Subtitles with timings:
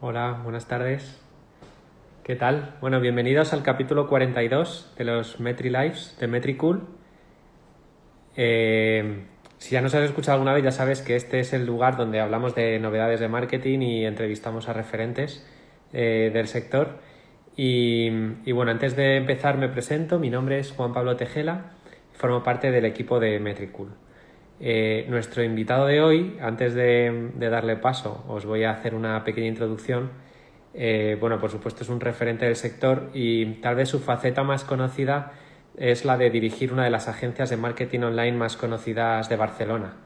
[0.00, 1.20] Hola, buenas tardes.
[2.22, 2.76] ¿Qué tal?
[2.80, 6.86] Bueno, bienvenidos al capítulo 42 de los Metri Lives de Metricool.
[8.36, 9.24] Eh,
[9.56, 12.20] si ya nos has escuchado alguna vez, ya sabes que este es el lugar donde
[12.20, 15.44] hablamos de novedades de marketing y entrevistamos a referentes
[15.92, 17.00] eh, del sector.
[17.56, 18.08] Y,
[18.44, 21.72] y, bueno, antes de empezar me presento, mi nombre es Juan Pablo Tejela,
[22.12, 23.88] formo parte del equipo de Metricool.
[24.60, 29.46] Eh, nuestro invitado de hoy, antes de, darle paso, os voy a hacer una pequeña
[29.46, 30.10] introducción.
[30.74, 34.64] Eh, bueno, por supuesto es un referente del sector y tal vez su faceta más
[34.64, 35.32] conocida
[35.76, 39.96] es la de dirigir una de las agencias de marketing online más conocidas de Barcelona,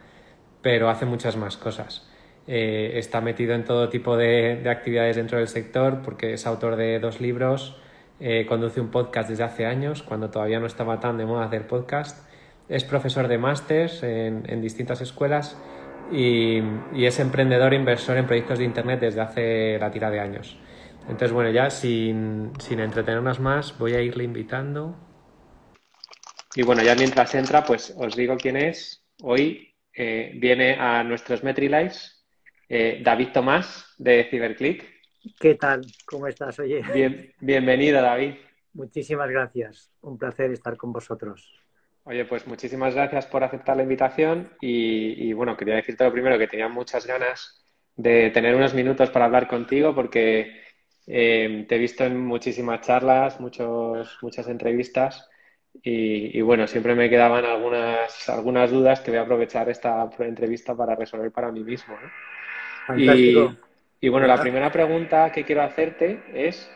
[0.60, 2.08] pero hace muchas más cosas.
[2.46, 6.76] Eh, está metido en todo tipo de, de, actividades dentro del sector porque es autor
[6.76, 7.78] de dos libros,
[8.48, 12.24] conduce un podcast desde hace años, cuando todavía no estaba tan de moda hacer podcast
[12.72, 15.58] es profesor de másters en, distintas escuelas
[16.10, 16.58] y,
[16.94, 20.58] es emprendedor e inversor en proyectos de Internet desde hace la tira de años.
[21.02, 24.96] Entonces, bueno, ya sin, sin entretenernos más, voy a irle invitando.
[26.54, 29.04] Y bueno, ya mientras entra, pues os digo quién es.
[29.22, 32.24] Hoy eh, viene a nuestros MetriLives
[32.68, 34.90] eh, David Tomás de Cyberclick.
[35.38, 35.82] ¿Qué tal?
[36.06, 36.58] ¿Cómo estás?
[36.58, 36.82] Oye.
[36.94, 38.36] Bien, bienvenido, David.
[38.72, 39.92] Muchísimas gracias.
[40.00, 41.52] Un placer estar con vosotros.
[42.04, 46.48] Oye, pues muchísimas gracias por aceptar la invitación y, bueno, quería decirte lo primero que
[46.48, 47.64] tenía muchas ganas
[47.94, 50.62] de tener unos minutos para hablar contigo porque
[51.06, 55.28] eh, te he visto en muchísimas charlas, muchos, muchas entrevistas
[55.80, 60.96] y, bueno, siempre me quedaban algunas, algunas dudas que voy a aprovechar esta entrevista para
[60.96, 61.96] resolver para mí mismo.
[62.96, 63.48] Y,
[64.00, 66.68] y bueno, la primera pregunta que quiero hacerte es,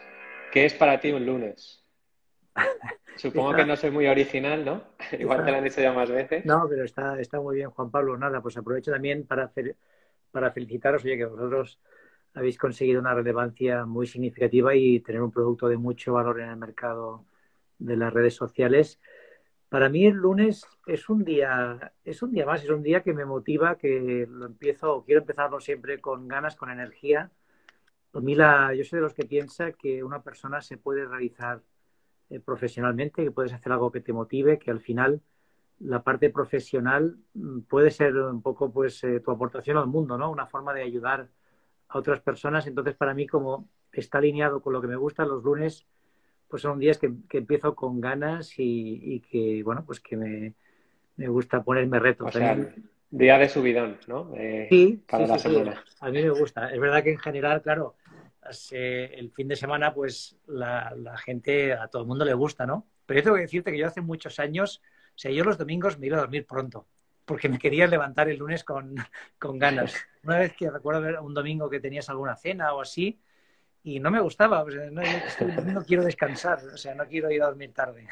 [0.53, 1.85] ¿qué es para ti un lunes?
[3.17, 4.83] Supongo que no soy muy original, ¿no?
[5.19, 6.45] Igual te lo han dicho ya más veces.
[6.45, 8.17] No, pero está, está muy bien, Juan Pablo.
[8.17, 9.77] Nada, pues aprovecho también para, hacer,
[10.31, 11.81] para felicitaros, oye, que vosotros
[12.35, 16.57] habéis conseguido una relevancia muy significativa y tener un producto de mucho valor en el
[16.57, 17.25] mercado
[17.79, 19.01] de las redes sociales.
[19.69, 23.15] Para mí el lunes es un día, es un día más, es un día que
[23.15, 27.31] me motiva, que lo empiezo, quiero empezarlo siempre con ganas, con energía.
[28.13, 31.63] A mí la, yo soy de los que piensa que una persona se puede realizar
[32.29, 35.21] eh, profesionalmente, que puedes hacer algo que te motive, que al final
[35.79, 40.31] la parte profesional mm, puede ser un poco pues eh, tu aportación al mundo, ¿no?
[40.31, 41.29] Una forma de ayudar
[41.89, 42.67] a otras personas.
[42.67, 45.87] Entonces, para mí, como está alineado con lo que me gusta, los lunes
[46.49, 50.55] pues son días que, empiezo con ganas y, que, bueno, pues que me,
[51.29, 52.35] gusta ponerme retos.
[53.11, 54.33] día de subidón, ¿no?
[54.69, 55.85] sí, para la semana.
[56.01, 56.73] A mí me gusta.
[56.73, 57.97] Es verdad que en general, claro,
[58.71, 62.87] el fin de semana, pues la, gente, a todo el mundo le gusta, ¿no?
[63.05, 65.99] Pero yo tengo que decirte que yo hace muchos años, o sea, yo los domingos
[65.99, 66.87] me iba a dormir pronto,
[67.25, 68.95] porque me quería levantar el lunes con,
[69.41, 69.95] ganas.
[70.25, 73.21] Una vez que recuerdo un domingo que tenías alguna cena o así,
[73.83, 77.47] y no me gustaba, o sea, no, quiero descansar, o sea, no quiero ir a
[77.47, 78.09] dormir tarde.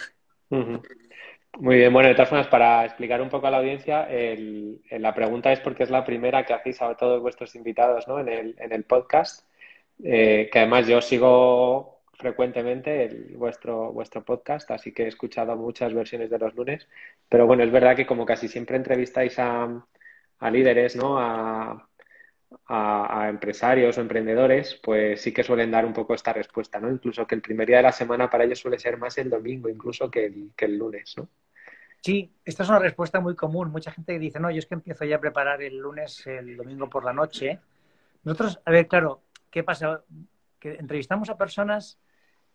[1.59, 4.09] Muy bien, bueno, de todas formas, para explicar un poco a la audiencia,
[4.91, 8.19] la pregunta es porque es la primera que hacéis a todos vuestros invitados ¿no?
[8.19, 9.47] en, el, en el podcast.
[10.03, 16.31] Eh, que además yo sigo frecuentemente vuestro, vuestro podcast, así que he escuchado muchas versiones
[16.31, 16.89] de los lunes,
[17.29, 19.85] pero bueno, es verdad que como casi siempre entrevistáis a,
[20.39, 21.19] a líderes, ¿no?
[21.19, 21.89] A,
[22.67, 26.91] a, empresarios o emprendedores, pues sí que suelen dar un poco esta respuesta, ¿no?
[26.91, 29.69] Incluso que el primer día de la semana para ellos suele ser más el domingo,
[29.69, 31.29] incluso que el, que el lunes, ¿no?
[32.01, 33.71] Sí, esta es una respuesta muy común.
[33.71, 36.89] Mucha gente dice, no, yo es que empiezo ya a preparar el lunes, el domingo
[36.91, 37.61] por la noche.
[38.25, 39.23] Nosotros, a ver, claro,
[39.55, 40.03] ¿Qué pasa?
[40.59, 42.01] Que entrevistamos a personas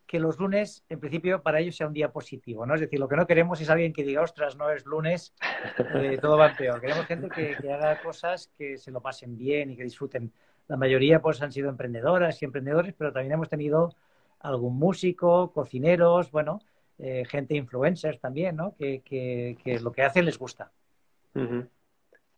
[0.05, 2.75] que los lunes, en principio, para ellos sea un día positivo, ¿no?
[2.75, 5.33] Es decir, lo que no queremos es alguien que diga, ostras, no es lunes,
[5.95, 6.81] eh, todo va peor.
[6.81, 10.33] Queremos gente que, haga cosas que se lo pasen bien y que disfruten.
[10.67, 13.95] La mayoría, pues, han sido emprendedoras y emprendedores, pero también hemos tenido
[14.41, 16.59] algún músico, cocineros, bueno,
[16.97, 18.75] eh, gente influencers también, ¿no?
[18.75, 20.69] Que, que, lo que hacen les gusta.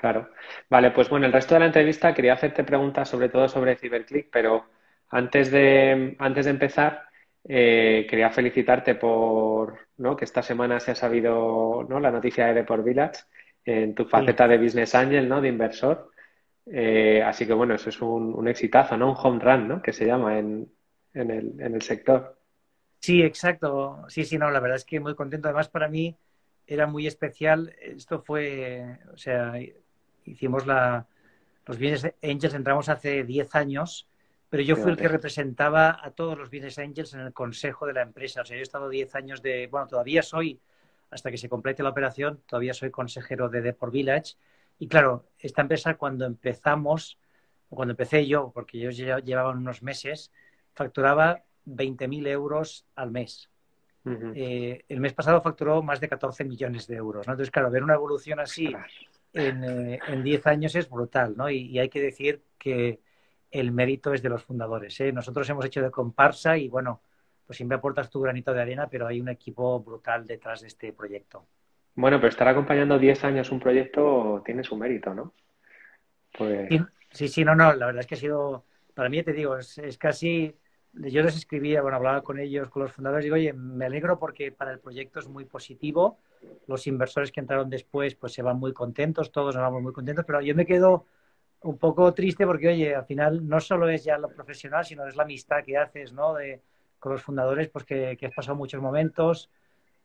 [0.01, 0.31] Claro.
[0.67, 4.29] Vale, pues bueno, el resto de la entrevista quería hacerte preguntas sobre todo sobre CiberClick,
[4.31, 4.65] pero
[5.09, 7.03] antes de, antes de empezar,
[7.47, 10.15] eh, quería felicitarte por ¿no?
[10.15, 11.99] que esta semana se ha sabido ¿no?
[11.99, 13.25] la noticia de Deport Village
[13.63, 15.39] en tu faceta de Business Angel, ¿no?
[15.39, 16.09] de inversor.
[16.65, 19.11] Eh, así que bueno, eso es un, un, exitazo, ¿no?
[19.11, 19.81] Un home run, ¿no?
[19.83, 20.67] Que se llama en,
[21.13, 22.39] en, el, en el sector.
[22.99, 24.03] Sí, exacto.
[24.07, 25.47] Sí, sí, no, la verdad es que muy contento.
[25.47, 26.17] Además, para mí
[26.67, 27.75] era muy especial.
[27.81, 29.53] Esto fue, o sea,
[30.25, 31.07] hicimos la,
[31.65, 34.07] los Business Angels, entramos hace 10 años,
[34.49, 37.93] pero yo fui el que representaba a todos los Business Angels en el consejo de
[37.93, 38.41] la empresa.
[38.41, 40.59] O sea, yo he estado 10 años de, bueno, todavía soy,
[41.09, 44.35] hasta que se complete la operación, todavía soy consejero de Deport Village.
[44.79, 47.17] Y claro, esta empresa cuando empezamos
[47.75, 50.31] cuando empecé yo, porque yo llevaba unos meses,
[50.73, 53.49] facturaba 20.000 euros al mes.
[54.03, 57.27] Eh, el mes pasado facturó más de 14 millones de euros.
[57.27, 57.33] ¿no?
[57.33, 58.75] Entonces, claro, ver una evolución así
[59.33, 61.49] en, eh, en 10 años es brutal, ¿no?
[61.49, 62.99] Y, hay que decir que
[63.49, 64.99] el mérito es de los fundadores.
[65.01, 65.11] ¿eh?
[65.11, 67.01] Nosotros hemos hecho de comparsa y, bueno,
[67.45, 70.93] pues siempre aportas tu granito de arena, pero hay un equipo brutal detrás de este
[70.93, 71.45] proyecto.
[71.95, 75.33] Bueno, pero estar acompañando 10 años un proyecto tiene su mérito, ¿no?
[76.37, 76.69] Pues...
[77.11, 78.63] Sí, sí, no, no, la verdad es que ha sido,
[78.93, 80.55] para mí te digo, es, es casi
[80.93, 84.51] yo les escribía, bueno, hablaba con ellos, con los fundadores, digo, oye, me alegro porque
[84.51, 86.19] para el proyecto es muy positivo.
[86.67, 90.25] Los inversores que entraron después, pues se van muy contentos, todos nos vamos muy contentos,
[90.25, 91.05] pero yo me quedo
[91.61, 95.15] un poco triste porque, oye, al final no solo es ya lo profesional, sino es
[95.15, 96.33] la amistad que haces, ¿no?
[96.33, 96.61] De,
[96.99, 99.49] con los fundadores, pues que, has pasado muchos momentos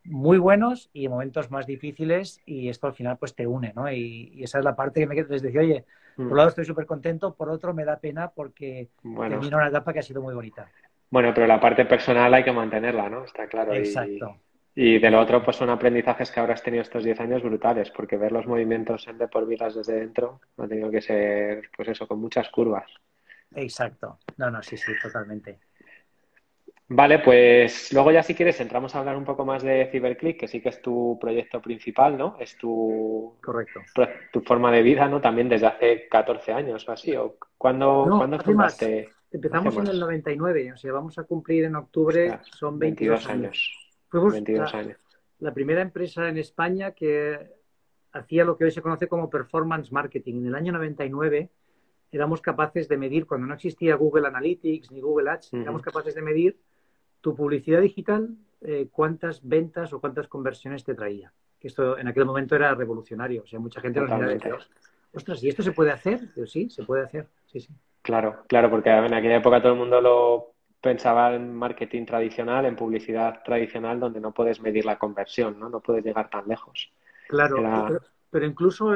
[0.09, 3.91] muy buenos y momentos más difíciles y esto al final pues te une, ¿no?
[3.91, 5.85] Y, esa es la parte que me les decía, oye,
[6.17, 6.37] por un mm.
[6.37, 10.03] lado estoy súper contento, por otro me da pena porque termina una etapa que ha
[10.03, 10.69] sido muy bonita.
[11.11, 13.25] Bueno, pero la parte personal hay que mantenerla, ¿no?
[13.25, 13.75] Está claro.
[13.75, 14.37] Exacto.
[14.75, 18.19] Y, de lo otro, pues son aprendizajes que has tenido estos 10 años brutales, porque
[18.19, 22.07] ver los movimientos en de por vidas desde dentro ha tenido que ser, pues eso,
[22.07, 22.91] con muchas curvas.
[23.55, 24.19] Exacto.
[24.37, 25.59] No, no, sí, sí, totalmente.
[26.89, 30.47] Vale, pues luego ya si quieres entramos a hablar un poco más de CyberClick, que
[30.47, 32.37] sí que es tu proyecto principal, ¿no?
[32.39, 33.81] Es tu, Correcto.
[34.33, 35.21] tu forma de vida, ¿no?
[35.21, 37.17] También desde hace 14 años o así.
[37.17, 39.11] ¿O ¿Cuándo, ¿cuándo fundaste?
[39.33, 43.93] Empezamos en el 99, o sea, vamos a cumplir en octubre, son 22, años.
[44.09, 44.99] Fuimos 22 la, años.
[45.41, 47.51] la primera empresa en España que
[48.13, 50.37] hacía lo que hoy se conoce como performance marketing.
[50.37, 51.51] En el año 99
[52.13, 56.23] éramos capaces de medir, cuando no existía Google Analytics ni Google Ads, éramos capaces de
[56.23, 56.57] medir
[57.27, 61.33] tu publicidad digital, eh, cuántas ventas o cuántas conversiones te traía.
[61.59, 63.43] Que esto en aquel momento era revolucionario.
[63.43, 64.57] O sea, mucha gente nos decía,
[65.13, 66.21] ostras, ¿y esto se puede hacer?
[66.47, 67.27] sí, se puede hacer.
[67.47, 67.75] Sí, sí.
[68.01, 72.77] Claro, claro, porque en aquella época todo el mundo lo pensaba en marketing tradicional, en
[72.77, 75.69] publicidad tradicional, donde no puedes medir la conversión, ¿no?
[75.69, 76.93] No puedes llegar tan lejos.
[77.27, 77.57] Claro,
[78.31, 78.95] pero, incluso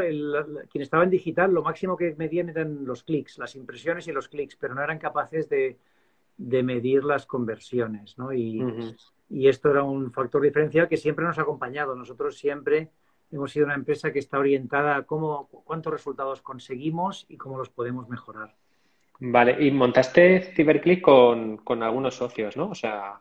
[0.71, 4.29] quien estaba en digital, lo máximo que medían eran los clics, las impresiones y los
[4.29, 5.79] clics, pero no eran capaces de,
[6.41, 8.33] de medir las conversiones, ¿no?
[8.33, 8.65] Y,
[9.29, 11.95] y, esto era un factor diferencial que siempre nos ha acompañado.
[11.95, 12.91] Nosotros siempre
[13.31, 17.69] hemos sido una empresa que está orientada a cómo, cuántos resultados conseguimos y cómo los
[17.69, 18.57] podemos mejorar.
[19.21, 22.71] Vale, y montaste CyberClick con, con algunos socios, ¿no?
[22.71, 23.21] O sea...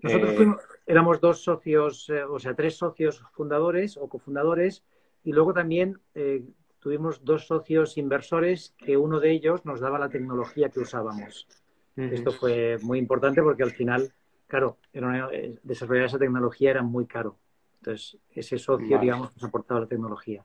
[0.00, 0.46] Nosotros eh,
[0.86, 4.84] éramos dos socios, eh, o sea, tres socios fundadores o cofundadores
[5.24, 6.44] y luego también eh,
[6.78, 11.48] tuvimos dos socios inversores que uno de ellos nos daba la tecnología que usábamos.
[11.96, 14.10] Esto fue muy importante porque al final,
[14.46, 17.36] claro, eh, desarrollar esa tecnología era muy caro.
[17.80, 20.44] Entonces, ese socio, digamos, nos aportaba la tecnología.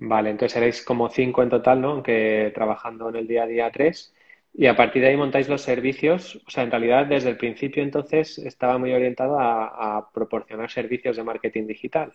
[0.00, 1.90] Vale, entonces erais como cinco en total, ¿no?
[1.90, 4.14] Aunque trabajando en el día a día tres.
[4.54, 6.40] Y a partir de ahí montáis los servicios.
[6.46, 11.24] O sea, en realidad desde el principio entonces estaba muy orientado a, proporcionar servicios de
[11.24, 12.12] marketing digital.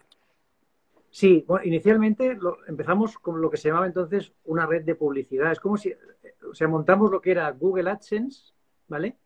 [1.14, 2.36] Sí, bueno, inicialmente
[2.68, 5.52] empezamos con lo que se llamaba entonces una red de publicidad.
[5.52, 5.94] Es como si,
[6.50, 8.52] o sea, montamos lo que era Google AdSense,
[8.88, 9.18] ¿vale?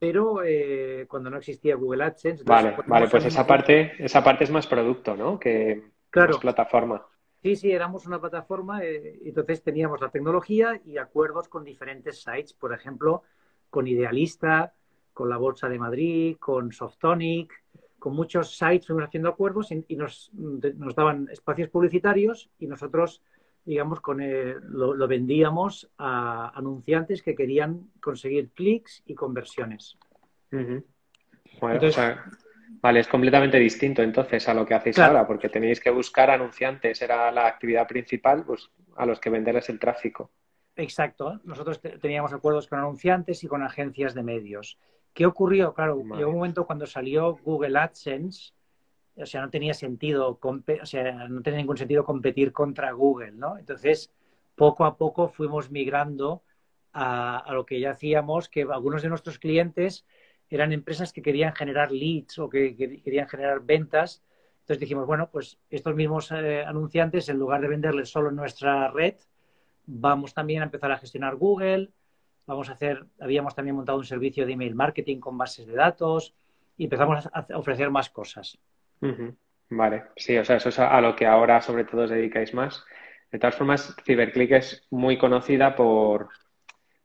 [0.00, 2.42] Pero eh, cuando no existía Google AdSense.
[2.42, 5.38] Vale, vale, pues esa parte, esa parte es más producto, ¿no?
[5.38, 6.40] Que claro.
[6.40, 7.06] plataforma.
[7.40, 12.52] Sí, sí, éramos una plataforma, eh, entonces teníamos la tecnología y acuerdos con diferentes sites,
[12.52, 13.22] por ejemplo,
[13.70, 14.74] con Idealista,
[15.12, 17.61] con la Bolsa de Madrid, con Softonic,
[18.02, 23.22] con muchos sites fuimos haciendo acuerdos y, nos, nos, daban espacios publicitarios y nosotros
[23.64, 29.96] digamos, con lo, vendíamos a anunciantes que querían conseguir clics y conversiones.
[32.80, 37.00] vale, es completamente distinto entonces a lo que hacéis ahora, porque tenéis que buscar anunciantes,
[37.02, 40.32] era la actividad principal, pues a los que venderles el tráfico.
[40.74, 44.76] Exacto, nosotros teníamos acuerdos con anunciantes y con agencias de medios.
[45.12, 45.74] ¿Qué ocurrió?
[45.74, 48.52] Claro, llegó un momento cuando salió Google AdSense,
[49.16, 53.58] o sea, no tenía sentido, o sea, no tenía ningún sentido competir contra Google, ¿no?
[53.58, 54.10] Entonces,
[54.54, 56.42] poco a poco fuimos migrando
[56.92, 60.06] a, lo que ya hacíamos, que algunos de nuestros clientes
[60.48, 64.22] eran empresas que querían generar leads o que, querían generar ventas.
[64.60, 68.90] Entonces dijimos, bueno, pues estos mismos eh, anunciantes, en lugar de venderles solo en nuestra
[68.90, 69.14] red,
[69.86, 71.90] vamos también a empezar a gestionar Google,
[72.46, 76.34] vamos a hacer, habíamos también montado un servicio de email marketing con bases de datos
[76.76, 78.58] y empezamos a ofrecer más cosas.
[79.70, 82.84] Vale, sí, o sea, eso es a lo que ahora sobre todo os dedicáis más.
[83.30, 86.28] De todas formas, CyberClick es muy conocida por,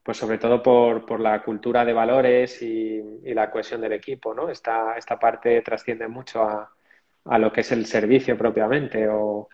[0.07, 3.01] pues sobre todo por, la cultura de valores y,
[3.33, 4.49] la cohesión del equipo, ¿no?
[4.49, 9.49] Esta, esta parte trasciende mucho a, lo que es el servicio propiamente o,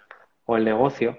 [0.50, 1.18] el negocio.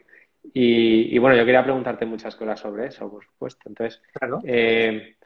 [0.52, 3.68] Y, bueno, yo quería preguntarte muchas cosas sobre eso, por supuesto.
[3.68, 4.02] Entonces,
[4.44, 5.16] eh,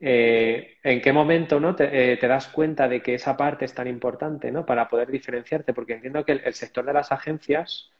[0.00, 1.74] eh, ¿en qué momento ¿no?
[1.74, 4.64] Te, das cuenta de que esa parte es tan importante ¿no?
[4.64, 5.74] para poder diferenciarte?
[5.74, 7.90] Porque entiendo que el, sector de las agencias,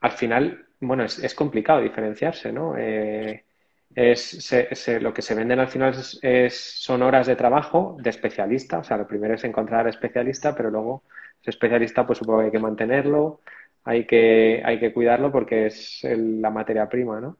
[0.00, 2.74] al final, bueno, es, complicado diferenciarse, ¿no?
[2.76, 4.52] es,
[5.00, 8.78] lo que se venden al final es, son horas de trabajo de especialista.
[8.78, 11.02] O sea, lo primero es encontrar especialista, pero luego
[11.40, 13.40] ese especialista, pues supongo que hay que mantenerlo,
[13.84, 17.38] hay que, hay que cuidarlo porque es la materia prima, ¿no?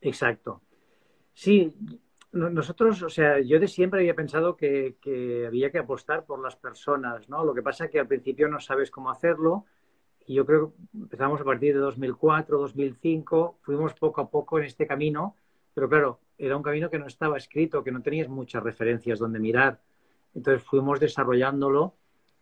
[0.00, 0.62] Exacto.
[1.34, 1.74] Sí,
[2.32, 4.96] nosotros, o sea, yo de siempre había pensado que,
[5.46, 7.44] había que apostar por las personas, ¿no?
[7.44, 9.64] Lo que pasa es que al principio no sabes cómo hacerlo
[10.26, 14.66] y yo creo que empezamos a partir de 2004, 2005, fuimos poco a poco en
[14.66, 15.36] este camino,
[15.72, 19.38] pero claro, era un camino que no estaba escrito, que no tenías muchas referencias donde
[19.38, 19.80] mirar.
[20.34, 21.94] Entonces fuimos desarrollándolo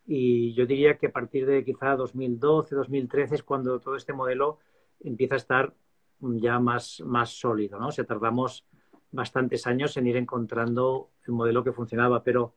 [0.07, 4.59] y yo diría que a partir de quizá 2012, 2013 es cuando todo este modelo
[5.01, 5.75] empieza a estar
[6.21, 7.89] ya más, más sólido, ¿no?
[7.89, 8.65] O sea, tardamos
[9.11, 12.55] bastantes años en ir encontrando el modelo que funcionaba, pero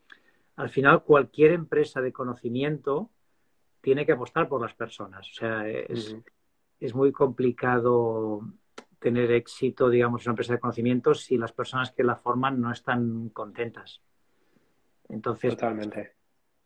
[0.55, 3.09] al final cualquier empresa de conocimiento
[3.81, 5.27] tiene que apostar por las personas.
[5.29, 6.15] O sea, es,
[6.79, 8.41] es muy complicado
[8.99, 12.71] tener éxito, digamos, en una empresa de conocimiento si las personas que la forman no
[12.71, 14.01] están contentas.
[15.07, 16.18] Entonces, Totalmente.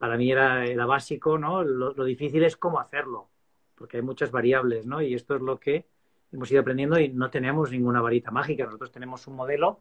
[0.03, 1.63] Para mí era, era básico, ¿no?
[1.63, 3.29] Lo, difícil es cómo hacerlo,
[3.73, 5.01] porque hay muchas variables, ¿no?
[5.01, 5.85] Y esto es lo que
[6.33, 8.65] hemos ido aprendiendo y no tenemos ninguna varita mágica.
[8.65, 9.79] Nosotros tenemos un modelo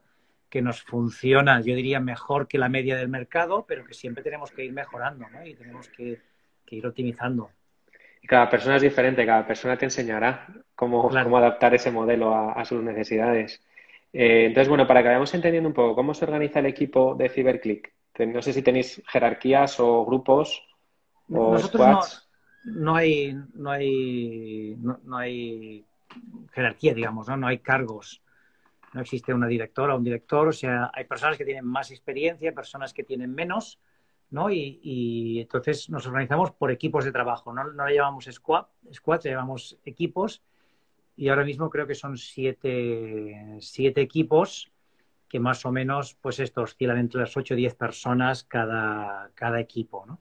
[0.49, 4.52] que nos funciona, yo diría, mejor que la media del mercado, pero que siempre tenemos
[4.52, 5.45] que ir mejorando, ¿no?
[5.45, 6.21] Y tenemos que
[6.71, 7.50] ir optimizando.
[8.23, 12.64] Y cada persona es diferente, cada persona te enseñará cómo, cómo adaptar ese modelo a,
[12.64, 13.61] sus necesidades.
[14.12, 17.29] Eh, entonces, bueno, para que vayamos entendiendo un poco cómo se organiza el equipo de
[17.29, 17.93] CyberClick.
[18.19, 20.62] No sé si tenéis jerarquías o grupos
[21.31, 22.28] o squads.
[22.64, 25.85] No, hay, no hay, no, hay
[26.52, 27.37] jerarquía, digamos, ¿no?
[27.37, 28.23] no hay cargos.
[28.92, 32.54] No existe una directora o un director, o sea, hay personas que tienen más experiencia,
[32.54, 33.81] personas que tienen menos,
[34.31, 34.50] ¿no?
[34.50, 39.31] Y, entonces nos organizamos por equipos de trabajo, no, no le llamamos squad, squads, le
[39.31, 40.42] llamamos equipos
[41.16, 44.72] y ahora mismo creo que son siete, siete equipos
[45.33, 49.61] que más o menos, pues esto, oscilan entre las 8 o 10 personas cada, cada
[49.61, 50.21] equipo, ¿no?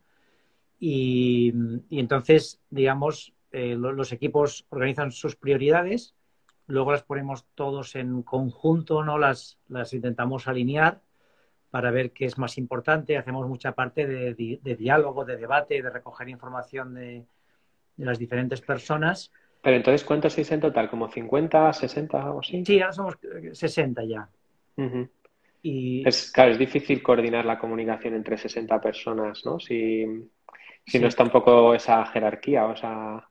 [0.79, 1.51] Y,
[1.89, 6.15] entonces, digamos, eh, los equipos organizan sus prioridades,
[6.65, 9.17] luego las ponemos todos en conjunto, ¿no?
[9.17, 11.01] Las, las intentamos alinear
[11.71, 13.17] para ver qué es más importante.
[13.17, 17.25] Hacemos mucha parte de, diálogo, de debate, de recoger información de,
[17.97, 19.29] las diferentes personas.
[19.61, 20.89] Pero entonces, ¿cuántos sois en total?
[20.89, 22.63] ¿Como 50, 60 o así?
[22.65, 23.17] Sí, ahora somos
[23.51, 24.29] 60 ya.
[25.63, 26.07] Y...
[26.07, 29.59] es, claro, es difícil coordinar la comunicación entre 60 personas, ¿no?
[29.59, 33.27] Si, no está un poco esa jerarquía o sea...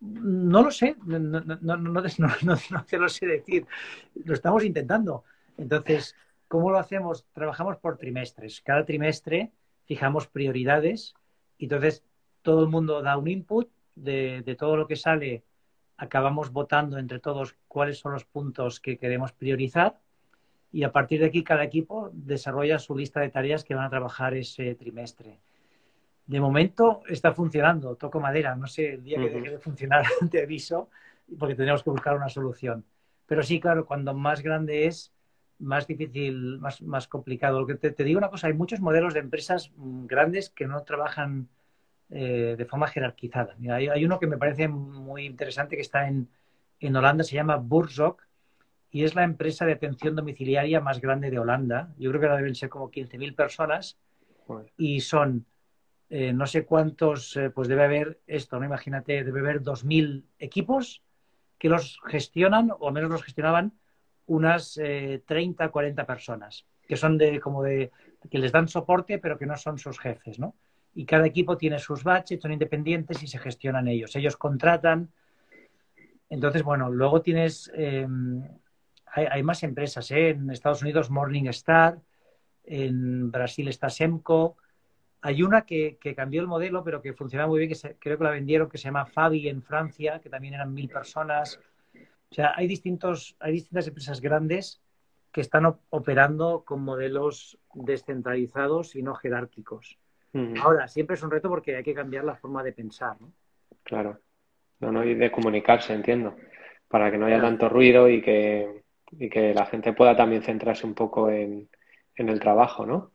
[0.00, 3.66] No lo sé, no, no, no, no, te lo sé decir.
[4.24, 5.24] Lo estamos intentando.
[5.56, 6.14] Entonces,
[6.48, 7.26] ¿Cómo lo hacemos?
[7.32, 8.60] Trabajamos por trimestres.
[8.60, 9.52] Cada trimestre
[9.84, 11.14] fijamos prioridades
[11.58, 12.04] y entonces
[12.42, 15.44] todo el mundo da un input de, todo lo que sale.
[15.96, 19.98] Acabamos votando entre todos cuáles son los puntos que queremos priorizar
[20.76, 23.88] y a partir de aquí cada equipo desarrolla su lista de tareas que van a
[23.88, 25.38] trabajar ese trimestre.
[26.26, 30.42] De momento está funcionando, toco madera, no sé, el día que deje de funcionar te
[30.42, 30.90] aviso
[31.38, 32.84] porque tenemos que buscar una solución.
[33.24, 35.14] Pero sí, claro, cuando más grande es,
[35.60, 37.58] más difícil, más, más complicado.
[37.60, 40.82] Lo que te, digo una cosa, hay muchos modelos de empresas mm, grandes que no
[40.82, 41.48] trabajan
[42.10, 43.56] eh, de forma jerarquizada.
[43.70, 46.28] hay, uno que me parece muy interesante que está en,
[46.80, 48.25] en Holanda, se llama Burzok
[48.96, 51.92] y es la empresa de atención domiciliaria más grande de Holanda.
[51.98, 53.98] Yo creo que ahora deben ser como 15.000 personas
[54.78, 55.44] y son
[56.08, 58.64] eh, no sé cuántos, eh, pues debe haber esto, ¿no?
[58.64, 61.02] Imagínate, debe haber 2.000 equipos
[61.58, 63.74] que los gestionan, o al menos los gestionaban,
[64.24, 67.90] unas eh, 30, 40 personas, que son de como de
[68.30, 70.54] que les dan soporte, pero que no son sus jefes, ¿no?
[70.94, 74.16] Y cada equipo tiene sus batches, son independientes y se gestionan ellos.
[74.16, 75.10] Ellos contratan.
[76.30, 77.70] Entonces, bueno, luego tienes,
[79.16, 80.30] hay, más empresas, ¿eh?
[80.30, 81.98] En Estados Unidos Morningstar,
[82.64, 84.58] en Brasil está Semco.
[85.22, 88.30] Hay una que, cambió el modelo, pero que funciona muy bien, que creo que la
[88.30, 91.58] vendieron, que se llama Fabi en Francia, que también eran mil personas.
[92.30, 94.82] O sea, hay, distintos, hay distintas empresas grandes
[95.32, 99.98] que están operando con modelos descentralizados y no jerárquicos.
[100.62, 103.32] Ahora, siempre es un reto porque hay que cambiar la forma de pensar, ¿no?
[103.82, 104.20] Claro.
[104.80, 106.36] No, no, y de comunicarse, entiendo.
[106.88, 110.86] Para que no haya tanto ruido y que, y que la gente pueda también centrarse
[110.86, 111.68] un poco en,
[112.16, 113.10] el trabajo, ¿no?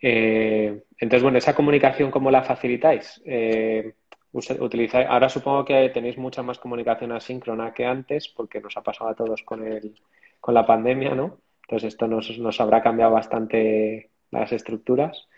[0.00, 3.22] Eh, entonces, bueno, esa comunicación, ¿cómo la facilitáis?
[3.24, 3.94] Eh,
[4.32, 9.10] utilizáis, ahora supongo que tenéis mucha más comunicación asíncrona que antes, porque nos ha pasado
[9.10, 9.94] a todos con el,
[10.40, 11.38] con la pandemia, ¿no?
[11.62, 15.28] Entonces esto nos, nos habrá cambiado bastante las estructuras.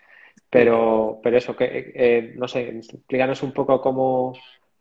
[0.49, 4.33] Pero, pero eso, que, eh, no sé, explícanos un poco cómo,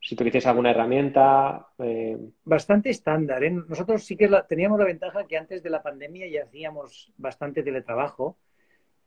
[0.06, 1.66] si utilizáis alguna herramienta.
[1.78, 2.16] Eh...
[2.44, 3.42] Bastante estándar.
[3.42, 3.50] ¿eh?
[3.50, 8.38] Nosotros sí que teníamos la ventaja que antes de la pandemia ya hacíamos bastante teletrabajo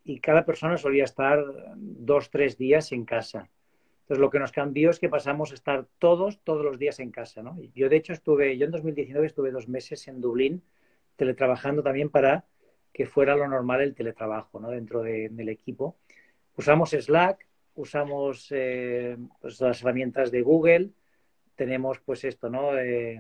[0.04, 1.42] y cada persona solía estar
[1.78, 3.50] dos, tres días en casa.
[4.02, 7.12] Entonces, lo que nos cambió es que pasamos a estar todos, todos los días en
[7.12, 7.42] casa.
[7.44, 7.58] ¿no?
[7.74, 10.64] Yo, de hecho, estuve, yo en 2019 estuve dos meses en Dublín
[11.16, 12.46] teletrabajando también para
[12.92, 14.70] que fuera lo normal el teletrabajo ¿no?
[14.72, 15.96] dentro del equipo.
[16.58, 17.48] Usamos Slack,
[17.80, 20.90] usamos eh, pues las herramientas de Google,
[21.56, 22.78] tenemos pues esto, ¿no?
[22.78, 23.20] Eh,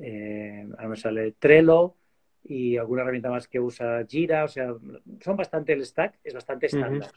[0.00, 1.96] eh, me sale Trello
[2.44, 4.74] y alguna herramienta más que usa Jira, o sea,
[5.20, 7.10] son bastante el stack, es bastante estándar.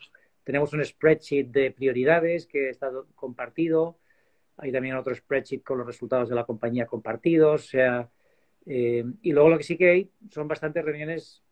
[0.44, 4.00] Tenemos un spreadsheet de prioridades que está compartido,
[4.58, 8.10] hay también otro spreadsheet con los resultados de la compañía compartidos, o sea,
[8.66, 11.44] y luego lo que sí que hay son bastantes reuniones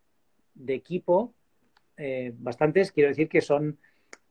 [0.54, 1.34] de equipo,
[2.36, 3.80] bastantes, quiero decir que son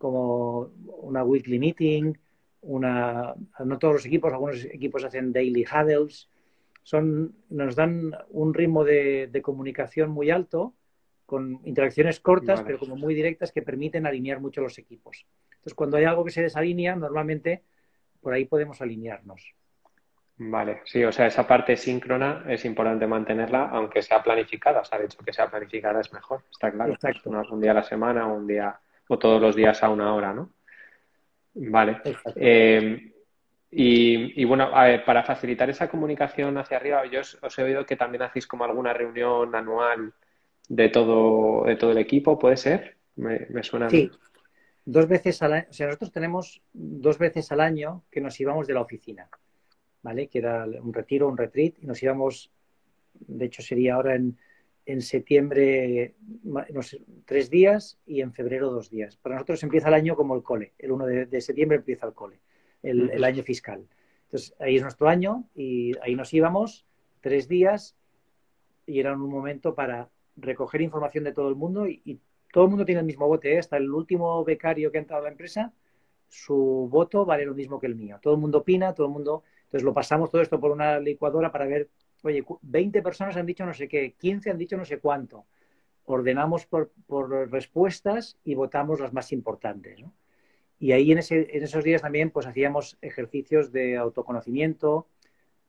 [0.02, 2.12] como una weekly meeting,
[2.62, 6.28] una, no todos los equipos, algunos equipos hacen daily huddles,
[6.82, 10.74] son, nos dan un ritmo de, comunicación muy alto,
[11.24, 15.24] con interacciones cortas, pero como muy directas, que permiten alinear mucho los equipos.
[15.52, 17.62] Entonces, cuando hay algo que se desalinea, normalmente
[18.20, 19.54] por ahí podemos alinearnos.
[20.36, 24.84] Vale, sí, o sea, esa parte síncrona es importante mantenerla, aunque sea planificada.
[24.84, 26.92] Se ha dicho que sea planificada es mejor, está claro.
[26.92, 27.30] Exacto.
[27.30, 30.32] un día a la semana o un día o todos los días a una hora,
[30.32, 30.52] ¿no?
[31.54, 32.00] Vale.
[32.36, 33.12] Eh,
[33.74, 34.70] y, bueno,
[35.06, 38.92] para facilitar esa comunicación hacia arriba, yo os, he oído que también hacéis como alguna
[38.92, 40.12] reunión anual
[40.68, 42.96] de todo, de todo el equipo, ¿puede ser?
[43.16, 43.88] Me, suena.
[43.88, 44.10] Sí,
[44.84, 45.66] dos veces al año.
[45.70, 49.28] O sea, nosotros tenemos dos veces al año que nos íbamos de la oficina,
[50.02, 50.28] ¿vale?
[50.28, 52.50] Que era un retiro, un retreat, y nos íbamos,
[53.14, 54.38] de hecho sería ahora en
[54.84, 56.14] en septiembre
[57.24, 59.16] tres días y en febrero dos días.
[59.16, 60.74] Para nosotros empieza el año como el cole.
[60.78, 62.40] El 1 de, septiembre empieza el cole,
[62.82, 63.86] el, año fiscal.
[64.24, 66.86] Entonces, ahí es nuestro año y ahí nos íbamos
[67.20, 67.96] tres días
[68.86, 72.20] y era un momento para recoger información de todo el mundo y,
[72.52, 73.54] todo el mundo tiene el mismo bote.
[73.54, 73.58] ¿eh?
[73.58, 75.72] Hasta el último becario que ha entrado a la empresa,
[76.28, 78.18] su voto vale lo mismo que el mío.
[78.20, 79.42] Todo el mundo opina, todo el mundo...
[79.64, 81.88] Entonces lo pasamos todo esto por una licuadora para ver
[82.22, 85.46] oye, 20 personas han dicho no sé qué, 15 han dicho no sé cuánto.
[86.04, 86.90] Ordenamos por,
[87.50, 90.02] respuestas y votamos las más importantes.
[90.78, 95.08] Y ahí en, esos días también pues hacíamos ejercicios de autoconocimiento,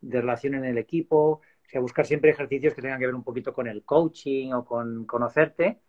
[0.01, 3.23] de relación en el equipo, o sea, buscar siempre ejercicios que tengan que ver un
[3.23, 5.79] poquito con el coaching o con conocerte.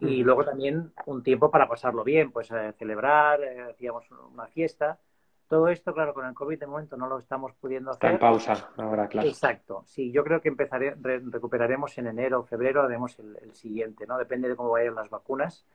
[0.00, 4.98] Y luego también un tiempo para pasarlo bien, pues eh, celebrar, eh, hacíamos una fiesta.
[5.48, 8.12] Todo esto, claro, con el COVID de momento no lo estamos pudiendo hacer.
[8.12, 9.28] Está en pausa ahora, claro.
[9.28, 9.82] Exacto.
[9.86, 14.16] Sí, yo creo que empezaré, recuperaremos en enero o febrero, haremos el, siguiente, ¿no?
[14.16, 15.66] Depende de cómo vayan las vacunas.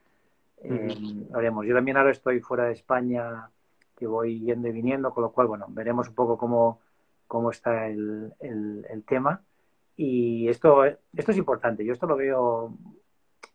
[0.63, 1.65] Eh, haremos.
[1.65, 3.49] Yo también ahora estoy fuera de España,
[3.95, 6.82] que voy yendo y viniendo, con lo cual, bueno, veremos un poco cómo,
[7.27, 8.34] cómo está el,
[9.08, 9.43] tema.
[9.95, 11.86] Y esto, esto es importante.
[11.86, 12.73] Yo esto lo veo,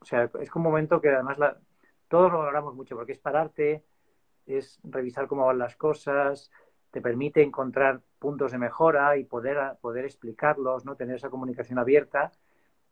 [0.00, 1.58] o sea, es un momento que además la,
[2.08, 3.82] todos lo valoramos mucho, porque es pararte,
[4.46, 6.50] es revisar cómo van las cosas,
[6.90, 10.96] te permite encontrar puntos de mejora y poder, poder explicarlos, ¿no?
[10.96, 12.30] Tener esa comunicación abierta.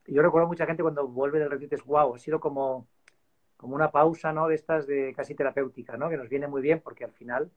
[0.06, 2.88] Yo recuerdo mucha gente cuando vuelve del retiro es wow, ha sido como,
[3.56, 4.48] como una pausa, ¿no?
[4.48, 6.08] De estas de casi terapéutica, ¿no?
[6.08, 7.50] Que nos viene muy bien porque al final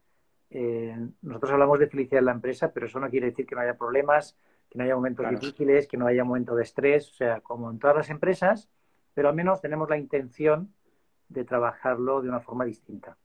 [0.50, 3.62] eh, nosotros hablamos de felicidad en la empresa, pero eso no quiere decir que no
[3.62, 4.36] haya problemas,
[4.70, 7.78] que no haya momentos difíciles, que no haya momentos de estrés, o sea, como en
[7.78, 8.68] todas las empresas,
[9.14, 10.72] pero al menos tenemos la intención
[11.28, 13.16] de trabajarlo de una forma distinta.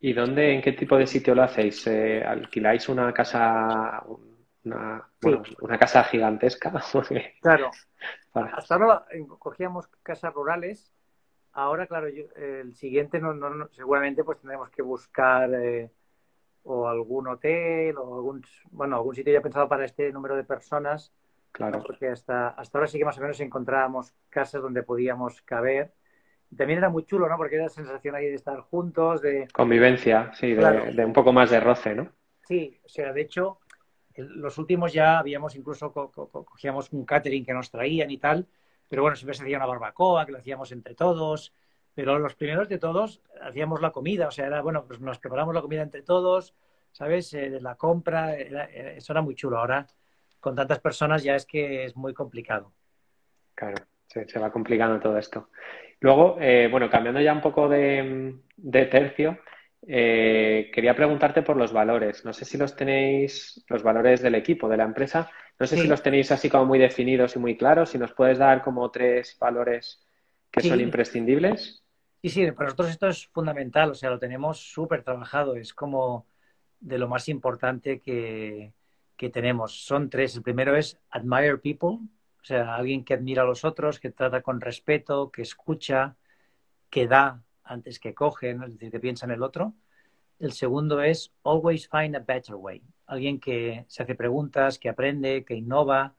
[0.00, 1.86] ¿Y dónde, en qué tipo de sitio lo hacéis?
[1.88, 4.04] Eh, ¿Alquiláis una casa,
[4.64, 5.08] una,
[5.60, 6.72] una casa gigantesca?
[7.40, 7.70] claro.
[8.32, 9.06] Hasta ahora
[9.38, 10.92] cogíamos casas rurales.
[11.52, 15.90] Ahora, claro, el siguiente no, no, seguramente pues tendremos que buscar eh,
[16.62, 21.12] o algún hotel o algún, bueno, algún sitio ya pensado para este número de personas.
[21.50, 21.82] Claro.
[21.84, 25.92] Porque hasta, hasta ahora sí que más o menos encontrábamos casas donde podíamos caber
[26.56, 27.36] también era muy chulo, ¿no?
[27.36, 29.48] Porque era la sensación ahí de estar juntos, de...
[29.52, 32.10] Convivencia, sí, de, un poco más de roce, ¿no?
[32.46, 33.58] Sí, o sea, de hecho,
[34.16, 38.46] los últimos ya habíamos incluso, cogíamos un catering que nos traían y tal,
[38.88, 41.52] pero bueno, siempre se hacía una barbacoa, que lo hacíamos entre todos,
[41.94, 45.54] pero los primeros de todos hacíamos la comida, o sea, era, bueno, pues nos preparamos
[45.54, 46.54] la comida entre todos,
[46.92, 47.34] ¿sabes?
[47.34, 49.58] Eh, la compra, eso era muy chulo.
[49.58, 49.86] Ahora,
[50.40, 52.72] con tantas personas ya es que es muy complicado.
[53.54, 55.50] Claro, se va complicando todo esto.
[56.00, 58.38] Luego, eh, bueno, cambiando ya un poco de,
[58.90, 59.38] tercio,
[59.86, 62.24] eh, quería preguntarte por los valores.
[62.24, 65.88] No sé si los tenéis, los valores del equipo, de la empresa, no sé si
[65.88, 67.90] los tenéis así como muy definidos y muy claros.
[67.90, 70.06] Si nos puedes dar como tres valores
[70.50, 71.82] que son imprescindibles.
[72.22, 76.26] Sí, sí, para nosotros esto es fundamental, o sea, lo tenemos súper trabajado, es como
[76.80, 78.72] de lo más importante que,
[79.16, 79.84] que tenemos.
[79.84, 80.36] Son tres.
[80.36, 81.98] El primero es admire people,
[82.42, 86.16] o sea, alguien que admira a los otros, que trata con respeto, que escucha,
[86.90, 89.74] que da antes que coge, es decir, que piensa en el otro.
[90.38, 95.44] El segundo es always find a better way, alguien que se hace preguntas, que aprende,
[95.44, 96.14] que innova,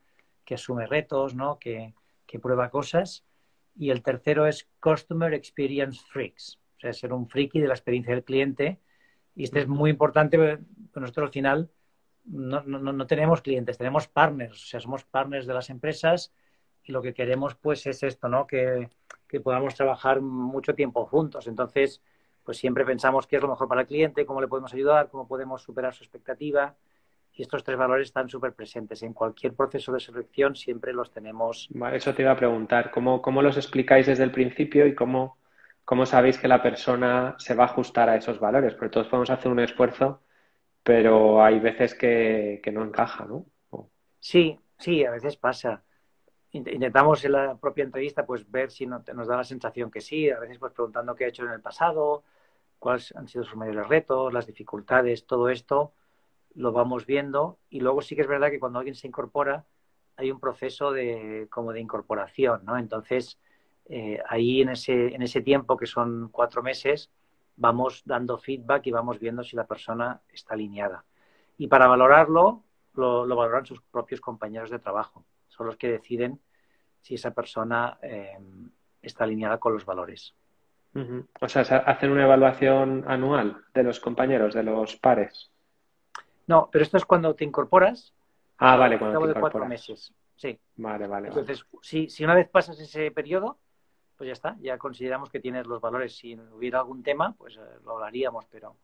[0.45, 1.57] que asume retos, ¿no?
[1.57, 1.93] que,
[2.25, 3.23] que prueba cosas.
[3.75, 8.13] Y el tercero es Customer Experience Freaks, o sea, ser un friki de la experiencia
[8.13, 8.79] del cliente.
[9.35, 11.71] Y este es muy importante, porque nosotros al final
[12.29, 16.33] no, no, no, tenemos clientes, tenemos partners, o sea, somos partners de las empresas
[16.83, 18.47] y lo que queremos pues es esto, ¿no?
[18.47, 18.89] Que,
[19.27, 21.47] que podamos trabajar mucho tiempo juntos.
[21.47, 22.01] Entonces,
[22.43, 25.27] pues siempre pensamos qué es lo mejor para el cliente, cómo le podemos ayudar, cómo
[25.27, 26.75] podemos superar su expectativa.
[27.33, 29.03] Y estos tres valores están súper presentes.
[29.03, 31.69] En cualquier proceso de selección siempre los tenemos.
[31.93, 32.89] eso te iba a preguntar.
[32.91, 35.37] ¿Cómo, cómo los explicáis desde el principio y cómo,
[35.85, 38.73] cómo sabéis que la persona se va a ajustar a esos valores?
[38.73, 40.21] Porque todos podemos hacer un esfuerzo,
[40.89, 43.45] pero hay veces que, que no encaja, ¿no?
[44.19, 45.83] Sí, sí, a veces pasa
[46.51, 50.39] intentamos en la propia entrevista pues ver si nos da la sensación que sí, a
[50.39, 52.23] veces pues preguntando qué ha hecho en el pasado,
[52.79, 55.93] cuáles han sido sus mayores retos, las dificultades, todo esto
[56.55, 59.65] lo vamos viendo y luego sí que es verdad que cuando alguien se incorpora
[60.15, 62.79] hay un proceso de como de incorporación, ¿no?
[62.79, 63.37] Entonces
[63.85, 67.11] eh, ahí en ese en ese tiempo que son cuatro meses
[67.59, 71.05] vamos dando feedback y vamos viendo si la persona está alineada
[71.57, 76.39] y para valorarlo lo, lo valoran sus propios compañeros de trabajo son los que deciden
[77.01, 78.37] si esa persona eh,
[79.01, 80.33] está alineada con los valores.
[81.39, 85.51] O sea, hacen una evaluación anual de los compañeros, de los pares.
[86.47, 88.13] No, pero esto es cuando te incorporas.
[88.57, 90.13] Ah, vale, cuando te de cuatro meses.
[90.35, 90.59] Sí.
[90.77, 91.27] Vale, vale.
[91.27, 93.59] Entonces, Si, si una vez pasas ese periodo,
[94.19, 96.13] pues ya está, ya consideramos que tienes los valores.
[96.13, 98.75] Si hubiera algún tema, pues eh, lo hablaríamos, pero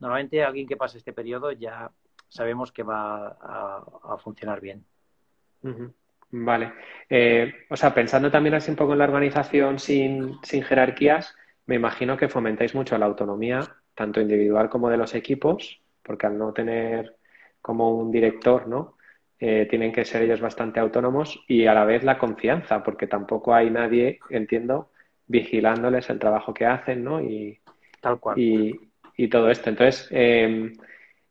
[0.00, 1.88] normalmente alguien que pase este periodo ya
[2.28, 4.84] sabemos que va a, funcionar bien.
[6.32, 6.72] Vale.
[7.08, 11.76] Eh, o sea, pensando también así un poco en la organización sin, sin jerarquías, me
[11.76, 13.60] imagino que fomentáis mucho la autonomía,
[13.94, 17.14] tanto individual como de los equipos, porque al no tener
[17.62, 18.96] como un director, ¿no?
[19.40, 23.54] Eh, tienen que ser ellos bastante autónomos y a la vez la confianza, porque tampoco
[23.54, 24.90] hay nadie, entiendo,
[25.26, 27.22] vigilándoles el trabajo que hacen, ¿no?
[27.22, 27.58] Y,
[28.00, 28.38] Tal cual.
[28.38, 28.78] Y,
[29.16, 29.70] y todo esto.
[29.70, 30.72] Entonces, eh,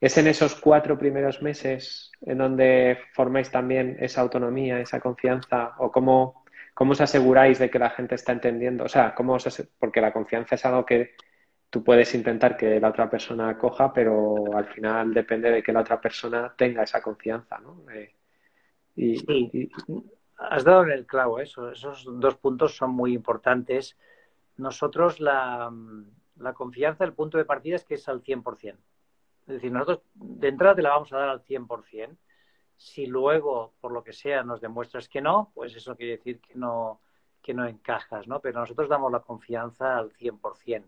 [0.01, 5.73] ¿Es en esos cuatro primeros meses en donde formáis también esa autonomía, esa confianza?
[5.77, 8.85] ¿O cómo, cómo os aseguráis de que la gente está entendiendo?
[8.85, 9.37] O sea, ¿cómo
[9.77, 11.15] porque la confianza es algo que
[11.69, 15.82] tú puedes intentar que la otra persona coja, pero al final depende de que la
[15.82, 17.86] otra persona tenga esa confianza, ¿no?
[17.91, 18.15] Eh,
[18.95, 19.71] y, sí,
[20.38, 21.71] has dado en el clavo eso.
[21.71, 23.97] Esos dos puntos son muy importantes.
[24.58, 25.71] Nosotros la,
[26.38, 28.75] la confianza, el punto de partida es que es al 100%.
[29.41, 32.17] Es decir, nosotros de entrada te la vamos a dar al 100%.
[32.75, 36.55] Si luego, por lo que sea, nos demuestras que no, pues eso quiere decir que
[36.55, 37.01] no,
[37.41, 38.39] que no encajas, ¿no?
[38.39, 40.86] Pero nosotros damos la confianza al 100%.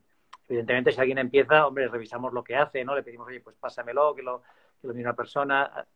[0.52, 2.94] Evidentemente, si alguien empieza, hombre, revisamos lo que hace, ¿no?
[2.94, 4.42] Le pedimos, oye, pues pásamelo, que lo,
[4.82, 5.88] que lo mire una persona.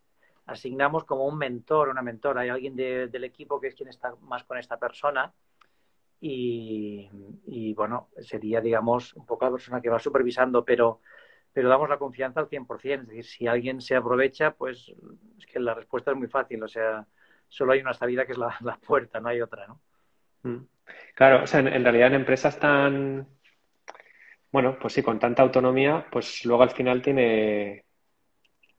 [0.46, 2.40] Asignamos como un mentor, una mentora.
[2.40, 5.30] Hay alguien del equipo que es quien está más con esta persona.
[6.18, 11.00] Y, bueno, sería, digamos, un poco la persona que va supervisando, pero
[11.52, 13.02] pero damos la confianza al 100%.
[13.02, 14.90] Es decir, si alguien se aprovecha, pues
[15.38, 16.62] es que la respuesta es muy fácil.
[16.62, 17.06] O sea,
[17.48, 19.80] solo hay una salida que es la, puerta, no hay otra, ¿no?
[20.42, 20.66] Mm.
[21.14, 23.26] Claro, o sea, en, realidad en empresas tan,
[24.56, 27.84] bueno, pues sí, con tanta autonomía, pues luego al final tiene,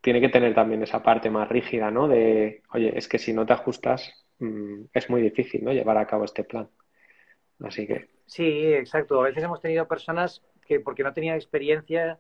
[0.02, 2.08] tiene que tener también esa parte más rígida, ¿no?
[2.08, 5.72] De, oye, es que si no te ajustas, mm, es muy difícil, ¿no?
[5.72, 6.68] Llevar a cabo este plan.
[7.60, 8.10] Así que.
[8.26, 9.22] Sí, exacto.
[9.22, 12.20] A veces hemos tenido personas que, porque no tenían experiencia,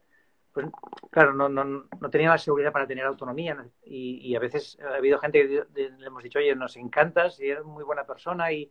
[0.53, 0.67] pues
[1.09, 1.63] claro, no, no,
[1.99, 6.05] no tenía la seguridad para tener autonomía y, a veces ha habido gente que le
[6.05, 8.69] hemos dicho, oye, nos encantas y eres muy buena persona, y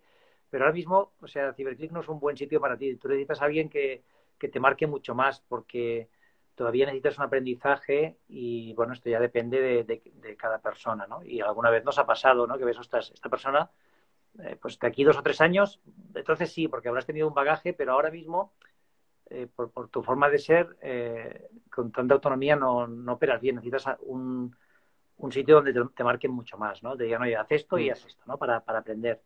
[0.49, 2.94] pero ahora mismo, o sea, CiberClick no es un buen sitio para ti.
[2.94, 4.05] Tú necesitas a alguien que,
[4.38, 6.09] que te marque mucho más porque
[6.55, 11.22] todavía necesitas un aprendizaje y bueno, esto ya depende de, de, cada persona, ¿no?
[11.22, 12.57] Y alguna vez nos ha pasado, ¿no?
[12.57, 13.70] Que ves, ostras, esta persona,
[14.42, 15.81] eh, pues de aquí dos o tres años,
[16.14, 18.55] entonces sí, porque habrás tenido un bagaje, pero ahora mismo
[19.29, 23.57] eh, por, tu forma de ser, eh, con tanta autonomía no, no, operas bien.
[23.57, 24.57] Necesitas un,
[25.16, 26.96] un sitio donde te, marquen mucho más, ¿no?
[26.96, 27.92] Te digan, oye, haz esto y mm.
[27.92, 28.38] haz esto, ¿no?
[28.38, 29.20] Para, para aprender.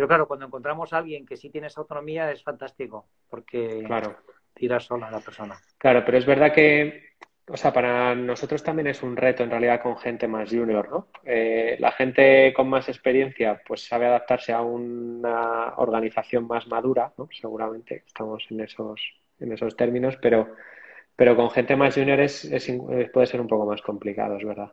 [0.00, 4.16] Pero claro, cuando encontramos a alguien que sí tiene esa autonomía es fantástico, porque, claro.
[4.54, 5.58] tira sola la persona.
[5.76, 7.10] Claro, pero es verdad que,
[7.46, 11.08] o sea, para nosotros también es un reto en realidad con gente más junior, ¿no?
[11.22, 17.28] Eh, la gente con más experiencia pues sabe adaptarse a una organización más madura, ¿no?
[17.30, 19.02] Seguramente estamos en esos,
[19.38, 20.54] en esos términos, pero,
[21.14, 22.50] pero con gente más junior es,
[23.12, 24.72] puede ser un poco más complicado, es verdad.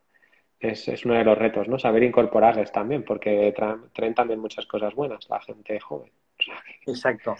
[0.59, 1.77] Es, es, uno de los retos, ¿no?
[1.77, 3.53] Saber incorporarles también, porque
[3.93, 6.11] traen también muchas cosas buenas, la gente joven.
[6.85, 7.35] Exacto.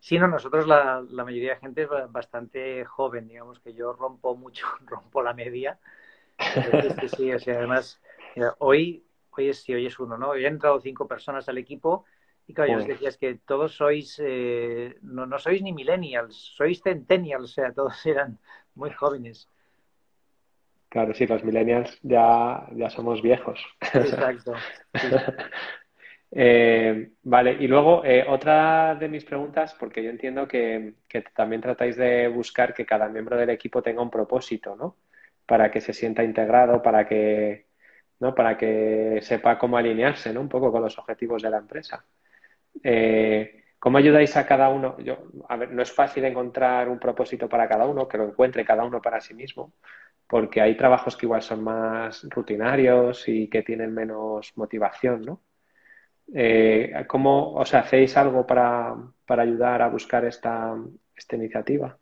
[0.00, 4.36] Sí, no, nosotros la, la, mayoría de gente es bastante joven, digamos que yo rompo
[4.36, 5.78] mucho, rompo la media.
[6.38, 8.00] Sí, sí, o sea, además,
[8.58, 10.30] hoy, hoy es, sí, hoy es uno, ¿no?
[10.30, 12.04] Hoy han entrado cinco personas al equipo
[12.48, 16.34] y claro, yo os decía es que todos sois, eh, no, no sois ni millennials,
[16.56, 18.38] sois centennials, o sea, todos eran
[18.74, 19.48] muy jóvenes.
[20.88, 23.60] Claro, sí, los millennials ya, ya somos viejos.
[23.94, 24.54] Exacto.
[26.30, 30.94] Eh, vale, y luego eh, otra de mis preguntas, porque yo entiendo que,
[31.34, 34.96] también tratáis de buscar que cada miembro del equipo tenga un propósito, ¿no?
[35.46, 37.68] Para que se sienta integrado, para que,
[38.20, 38.34] ¿no?
[38.34, 40.42] Para que sepa cómo alinearse, ¿no?
[40.42, 42.04] Un poco con los objetivos de la empresa.
[42.82, 44.98] Eh, ¿Cómo ayudáis a cada uno?
[44.98, 48.64] Yo, a ver, no es fácil encontrar un propósito para cada uno, que lo encuentre
[48.64, 49.72] cada uno para sí mismo,
[50.28, 55.42] porque hay trabajos que igual son más rutinarios y que tienen menos motivación, ¿no?
[56.34, 58.94] Eh, ¿Cómo os hacéis algo para,
[59.26, 60.76] ayudar a buscar esta,
[61.16, 61.98] esta iniciativa?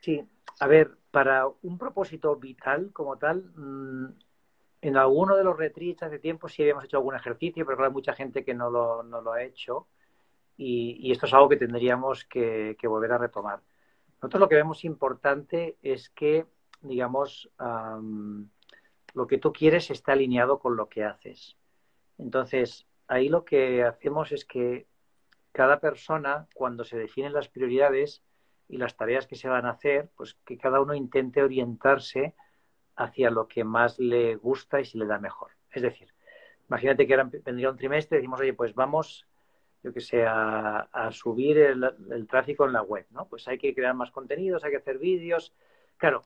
[0.00, 0.22] Sí,
[0.60, 4.06] a ver, para un propósito vital como tal, mm,
[4.82, 8.12] en alguno de los retreats hace tiempo sí habíamos hecho algún ejercicio, pero hay mucha
[8.12, 9.88] gente que no lo, no lo ha hecho
[10.56, 13.60] y, esto es algo que tendríamos que, volver a retomar.
[14.20, 16.46] Nosotros lo que vemos importante es que,
[16.84, 17.50] digamos,
[19.14, 21.56] lo que tú quieres está alineado con lo que haces.
[22.18, 24.86] Entonces, ahí lo que hacemos es que
[25.52, 28.22] cada persona, cuando se definen las prioridades
[28.68, 32.34] y las tareas que se van a hacer, pues que cada uno intente orientarse
[32.96, 35.52] hacia lo que más le gusta y se le da mejor.
[35.70, 36.12] Es decir,
[36.68, 39.26] imagínate que ahora vendría un trimestre y decimos, oye, pues vamos,
[39.82, 43.26] yo que sé, a, subir el, tráfico en la web, ¿no?
[43.28, 45.52] Pues hay que crear más contenidos, hay que hacer vídeos.
[45.96, 46.24] Claro,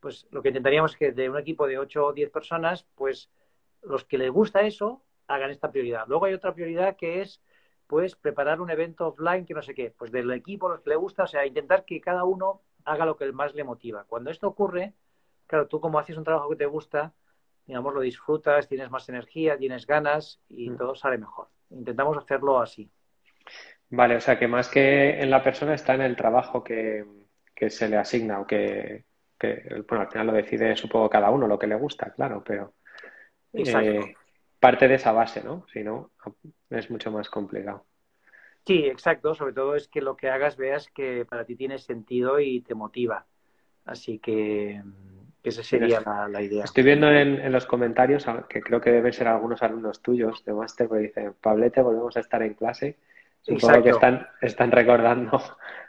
[0.00, 3.30] pues lo que intentaríamos es que de un equipo de 8 o 10 personas, pues
[3.82, 6.04] los que les gusta eso, hagan esta prioridad.
[6.06, 7.42] Luego hay otra prioridad que es
[7.86, 10.96] pues preparar un evento offline que no sé qué, pues del equipo los que le
[10.96, 14.04] gusta, o sea, intentar que cada uno haga lo que más le motiva.
[14.04, 14.94] Cuando esto ocurre,
[15.46, 17.12] claro, tú como haces un trabajo que te gusta,
[17.66, 20.76] digamos, lo disfrutas, tienes más energía, tienes ganas y mm.
[20.76, 21.48] todo sale mejor.
[21.70, 22.90] Intentamos hacerlo así.
[23.90, 27.04] Vale, o sea que más que en la persona está en el trabajo que,
[27.68, 29.04] se le asigna o que,
[29.40, 32.74] bueno, al final lo decide supongo cada uno lo que le gusta, claro, pero
[33.52, 34.14] eh,
[34.58, 35.66] parte de esa base, ¿no?
[35.72, 36.10] Si no,
[36.70, 37.84] es mucho más complicado.
[38.66, 39.34] Sí, exacto.
[39.34, 42.74] Sobre todo es que lo que hagas veas que para ti tiene sentido y te
[42.74, 43.26] motiva.
[43.84, 44.82] Así que
[45.44, 46.64] esa sería la, idea.
[46.64, 50.88] Estoy viendo en, los comentarios que creo que deben ser algunos alumnos tuyos de máster
[50.88, 52.96] que dicen, Pablete, volvemos a estar en clase.
[53.42, 55.40] Supongo que están, están recordando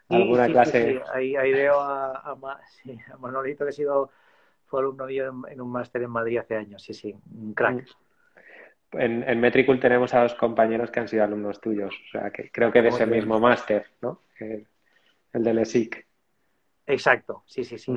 [0.10, 1.02] alguna clase.
[1.14, 2.38] Ahí, veo a,
[3.20, 4.12] Manolito, que ha sido,
[4.66, 6.82] fue alumno mío en, un máster en Madrid hace años.
[6.84, 7.84] Sí, sí, un crack.
[7.84, 9.00] Mm.
[9.00, 11.94] En, en, Metricool tenemos a dos compañeros que han sido alumnos tuyos.
[11.94, 14.22] O sea, que creo que de ese mismo máster, ¿no?
[14.40, 14.66] El,
[15.34, 16.08] el del ESIC.
[16.86, 17.92] Exacto, sí, sí, sí.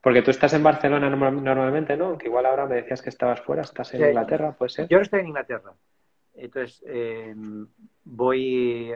[0.00, 2.16] Porque tú estás en Barcelona normalmente, ¿no?
[2.16, 4.88] Que igual ahora me decías que estabas fuera, estás en Inglaterra, ¿puede ser?
[4.88, 5.72] Yo estoy en Inglaterra.
[6.34, 7.34] Entonces, eh,
[8.04, 8.92] voy,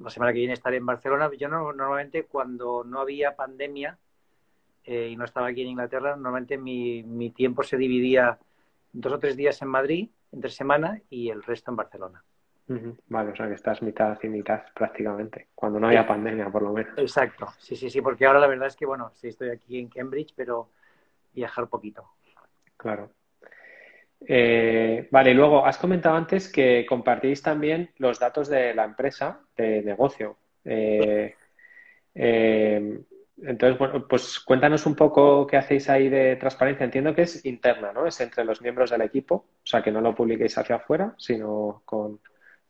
[0.00, 1.30] la semana que viene estaré en Barcelona.
[1.36, 3.98] Yo normalmente cuando no había pandemia
[4.84, 8.38] eh, y no estaba aquí en Inglaterra, normalmente mi, mi, tiempo se dividía
[8.92, 12.22] dos o tres días en Madrid, entre semana, y el resto en Barcelona.
[13.08, 16.72] Vale, o sea que estás mitad y mitad prácticamente, cuando no haya pandemia por lo
[16.74, 16.98] menos.
[16.98, 19.88] Exacto, sí, sí, sí, porque ahora la verdad es que, bueno, sí estoy aquí en
[19.88, 20.68] Cambridge, pero
[21.32, 22.04] viajar poquito.
[22.76, 23.10] Claro.
[24.20, 29.82] Eh, vale, luego has comentado antes que compartís también los datos de la empresa de
[29.82, 30.36] negocio.
[30.64, 31.34] Eh,
[32.14, 33.00] eh,
[33.40, 36.84] entonces, bueno, pues cuéntanos un poco qué hacéis ahí de transparencia.
[36.84, 38.06] Entiendo que es interna, ¿no?
[38.06, 41.82] Es entre los miembros del equipo, o sea, que no lo publiquéis hacia afuera, sino
[41.84, 42.20] con,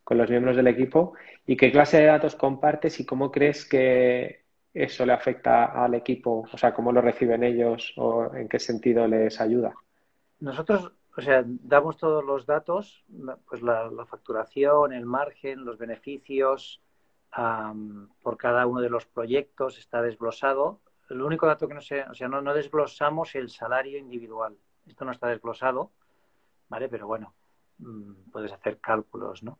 [0.04, 1.14] con los miembros del equipo
[1.46, 6.46] y qué clase de datos compartes y cómo crees que eso le afecta al equipo,
[6.52, 9.74] o sea, cómo lo reciben ellos o en qué sentido les ayuda.
[10.40, 13.04] Nosotros, o sea, damos todos los datos,
[13.48, 16.80] pues la, facturación, el margen, los beneficios
[18.22, 20.78] por cada uno de los proyectos está desglosado.
[21.10, 24.56] El único dato que no sé, o sea, no, desglosamos el salario individual.
[24.86, 25.90] Esto no está desglosado,
[26.68, 26.88] ¿vale?
[26.88, 27.34] Pero bueno,
[27.78, 29.58] mm, puedes hacer cálculos, ¿no?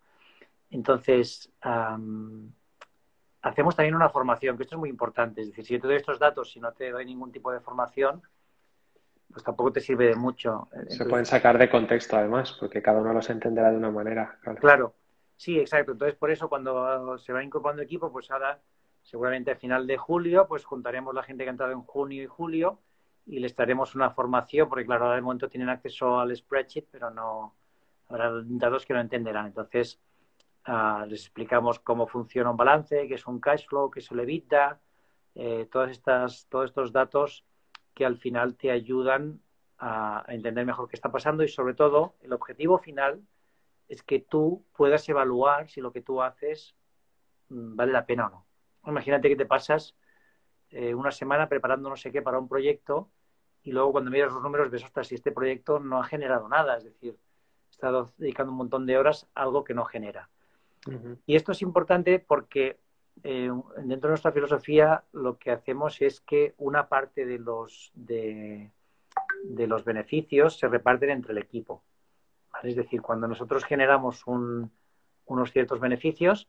[0.71, 1.51] Entonces,
[3.43, 5.41] hacemos también una formación, que esto es muy importante.
[5.41, 7.59] Es decir, si yo te doy estos datos, si no te doy ningún tipo de
[7.59, 8.23] formación,
[9.31, 10.69] pues tampoco te sirve de mucho.
[10.89, 14.39] Se pueden sacar de contexto, además, porque cada uno los entenderá de una manera.
[14.61, 14.95] Claro.
[15.37, 15.93] sí, exacto.
[15.93, 18.61] Entonces, por eso, cuando se va incorporando equipo, pues ahora,
[19.03, 22.27] seguramente a final de julio, pues juntaremos la gente que ha entrado en junio y
[22.27, 22.81] julio
[23.27, 27.11] y les daremos una formación, porque claro, ahora de momento tienen acceso al spreadsheet, pero
[27.11, 27.55] no
[28.09, 29.47] habrá datos que no entenderán.
[29.47, 30.01] Entonces,
[30.67, 34.21] uh, les explicamos cómo funciona un balance, qué es un cash flow, qué es el
[34.21, 34.81] EBITDA,
[35.35, 37.45] eh, todas estas, todos estos datos
[37.99, 39.41] que al final te ayudan
[39.77, 43.21] a, entender mejor qué está pasando y sobre todo el objetivo final
[43.89, 46.77] es que tú puedas evaluar si lo que tú haces
[47.49, 48.47] mm, vale la pena o no.
[48.87, 49.97] Imagínate que te pasas
[50.71, 53.11] eh, una semana preparando no sé qué para un proyecto
[53.65, 56.77] y luego cuando miras los números ves, ostras, si este proyecto no ha generado nada,
[56.77, 57.19] es decir,
[57.67, 60.31] he estado dedicando un montón de horas a algo que no genera.
[61.27, 62.79] Y esto es importante porque
[63.25, 68.71] eh, dentro de nuestra filosofía lo que hacemos es que una parte de los, de,
[69.45, 71.83] los beneficios se reparten entre el equipo.
[72.63, 76.49] Es decir, cuando nosotros generamos unos ciertos beneficios,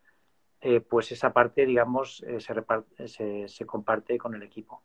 [0.62, 4.82] eh, pues esa parte, digamos, eh, se, se, comparte con el equipo.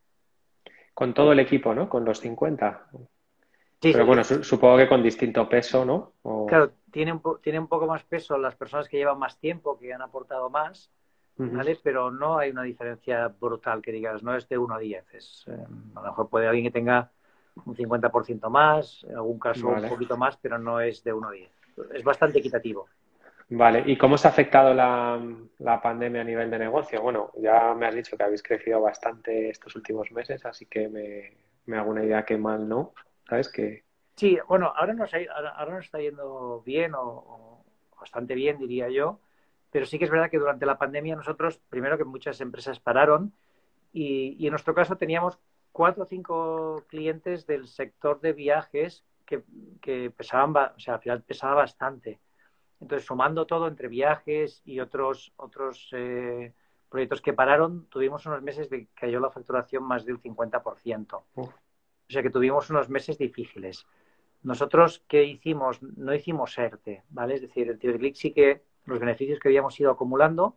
[0.93, 1.89] Con todo el equipo, ¿no?
[1.89, 2.89] Con los 50.
[3.83, 6.13] Sí, Pero bueno, supongo que con distinto peso, ¿no?
[6.47, 9.93] Claro, tiene un, tiene un poco más peso las personas que llevan más tiempo, que
[9.93, 10.91] han aportado más,
[11.37, 11.79] ¿vale?
[11.83, 15.05] Pero no hay una diferencia brutal que digas, no es de 1 a 10.
[15.49, 17.11] Eh, a lo mejor puede alguien que tenga
[17.65, 21.33] un 50% más, en algún caso un poquito más, pero no es de 1 a
[21.33, 21.51] 10.
[21.95, 22.87] Es bastante equitativo.
[23.51, 25.21] Vale, ¿y cómo se ha afectado la,
[25.59, 27.03] la, pandemia a nivel de negocio?
[27.03, 31.37] Bueno, ya me has dicho que habéis crecido bastante estos últimos meses, así que me,
[31.67, 32.95] me hago una idea que mal no,
[33.29, 33.51] ¿sabes?
[33.51, 33.85] Que...
[34.17, 37.63] Sí, bueno, ahora nos, ahora, nos está yendo bien o
[38.01, 39.21] bastante bien, diría yo
[39.75, 43.33] pero sí que es verdad que durante la pandemia nosotros, primero que muchas empresas pararon
[43.93, 45.37] y, en nuestro caso teníamos
[45.73, 49.43] cuatro o cinco clientes del sector de viajes que,
[50.17, 52.21] pesaban, o sea, al final pesaba bastante.
[52.81, 56.53] Entonces, sumando todo entre viajes y otros, otros eh,
[56.89, 61.25] proyectos que pararon, tuvimos unos meses de que cayó la facturación más del 50%.
[61.35, 61.53] O
[62.09, 63.89] sea que tuvimos unos meses difíciles.
[64.45, 65.83] Nosotros, ¿qué hicimos?
[65.83, 67.35] No hicimos ERTE, ¿vale?
[67.35, 70.57] Es decir, el Ciberclick sí que los beneficios que habíamos ido acumulando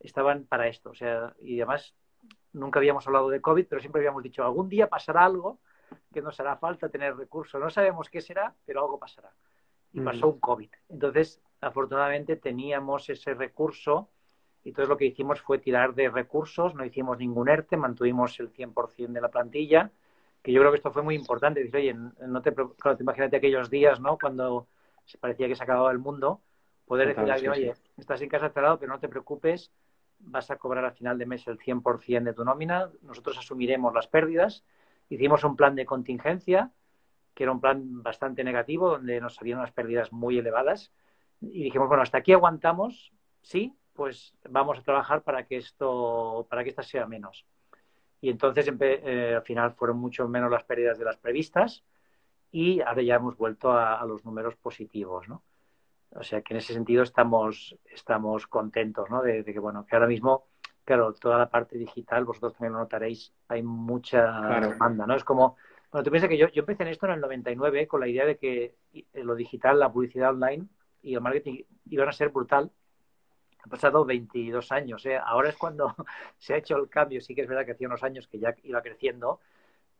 [0.00, 0.90] estaban para esto.
[0.90, 1.94] O sea, y además
[2.52, 5.58] nunca habíamos hablado de COVID, pero siempre habíamos dicho, algún día pasará algo
[6.12, 7.60] que nos hará falta tener recursos.
[7.60, 9.32] No sabemos qué será, pero algo pasará.
[9.92, 10.68] Y pasó un COVID.
[10.90, 14.10] Entonces, afortunadamente teníamos ese recurso
[14.64, 18.52] y todo lo que hicimos fue tirar de recursos, no hicimos ningún ERTE, mantuvimos el
[18.52, 19.90] 100% de la plantilla,
[20.42, 21.62] que yo creo que esto fue muy importante.
[21.62, 24.18] Dice, oye, no te, claro, te imagínate aquellos días, ¿no?
[24.18, 24.66] Cuando
[25.06, 26.42] se parecía que se acababa el mundo,
[26.88, 29.70] Poder decir a alguien, oye, estás en casa cerrado, pero no te preocupes,
[30.20, 34.08] vas a cobrar al final de mes el 100% de tu nómina, nosotros asumiremos las
[34.08, 34.64] pérdidas.
[35.08, 36.72] Hicimos un plan de contingencia,
[37.34, 40.92] que era un plan bastante negativo, donde nos salían unas pérdidas muy elevadas.
[41.40, 46.64] Y dijimos, bueno, hasta aquí aguantamos, sí, pues vamos a trabajar para que esto, para
[46.64, 47.46] que esta sea menos.
[48.20, 51.84] Y entonces eh, al final fueron mucho menos las pérdidas de las previstas
[52.50, 55.42] y ahora ya hemos vuelto a, a los números positivos, ¿no?
[56.10, 59.22] O sea que en ese sentido estamos, estamos contentos, ¿no?
[59.22, 60.46] De, que, bueno, que ahora mismo,
[60.84, 65.14] claro, toda la parte digital, vosotros también lo notaréis, hay mucha demanda, ¿no?
[65.14, 65.56] Es como,
[65.92, 68.24] bueno, tú piensas que yo, yo empecé en esto en el 99 con la idea
[68.24, 68.74] de que
[69.14, 70.66] lo digital, la publicidad online
[71.02, 72.70] y el marketing iban a ser brutal.
[73.62, 75.18] Han pasado 22 años, ¿eh?
[75.22, 75.94] Ahora es cuando
[76.38, 77.20] se ha hecho el cambio.
[77.20, 79.40] Sí que es verdad que hacía unos años que ya iba creciendo,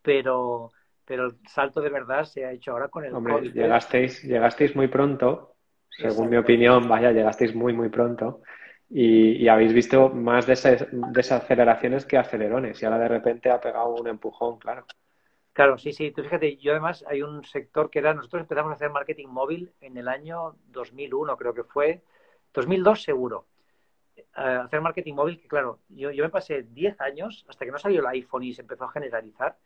[0.01, 0.71] pero,
[1.05, 3.53] pero el salto de verdad se ha hecho ahora con el Hombre, ¿eh?
[3.53, 5.58] Llegasteis, llegasteis muy pronto
[5.98, 8.42] según mi opinión, vaya, llegasteis muy, muy pronto
[8.90, 14.58] y, habéis visto más desaceleraciones que acelerones y ahora de repente ha pegado un empujón,
[14.58, 14.87] claro.
[15.52, 16.12] Claro, sí, sí.
[16.12, 19.72] Tú fíjate, yo además hay un sector que era, nosotros empezamos a hacer marketing móvil
[19.80, 22.02] en el año 2001, creo que fue,
[22.54, 23.46] 2002 seguro.
[24.16, 27.78] Eh, hacer marketing móvil, que claro, yo, yo me pasé 10 años hasta que no
[27.78, 29.58] salió el iPhone y se empezó a generalizar,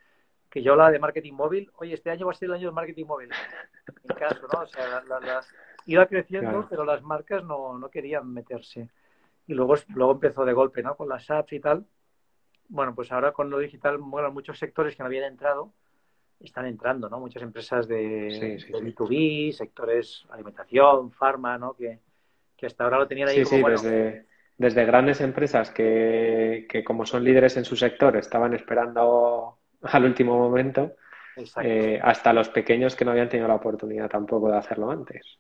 [0.50, 2.74] que yo hablaba de marketing móvil, oye, este año va a ser el año de
[2.74, 3.30] marketing móvil.
[4.04, 4.60] En caso, ¿no?
[4.60, 5.52] O sea, las,
[5.86, 8.88] iba creciendo, pero las marcas no, no, querían meterse.
[9.46, 10.96] Y luego, luego empezó de golpe, ¿no?
[10.96, 11.84] Con las apps y tal.
[12.68, 15.72] Bueno, pues ahora con lo digital, bueno, muchos sectores que no habían entrado
[16.40, 17.20] están entrando, ¿no?
[17.20, 21.74] Muchas empresas de, B2B, sectores alimentación, farma, ¿no?
[21.74, 22.00] Que,
[22.56, 24.26] que hasta ahora lo tenían ahí como, sí, desde,
[24.56, 30.36] desde grandes empresas que, que como son líderes en su sector estaban esperando al último
[30.38, 30.96] momento
[31.62, 35.38] eh, hasta los pequeños que no habían tenido la oportunidad tampoco de hacerlo antes.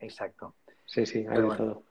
[0.00, 0.54] Exacto.
[0.84, 1.84] Sí, sí, hay de todo.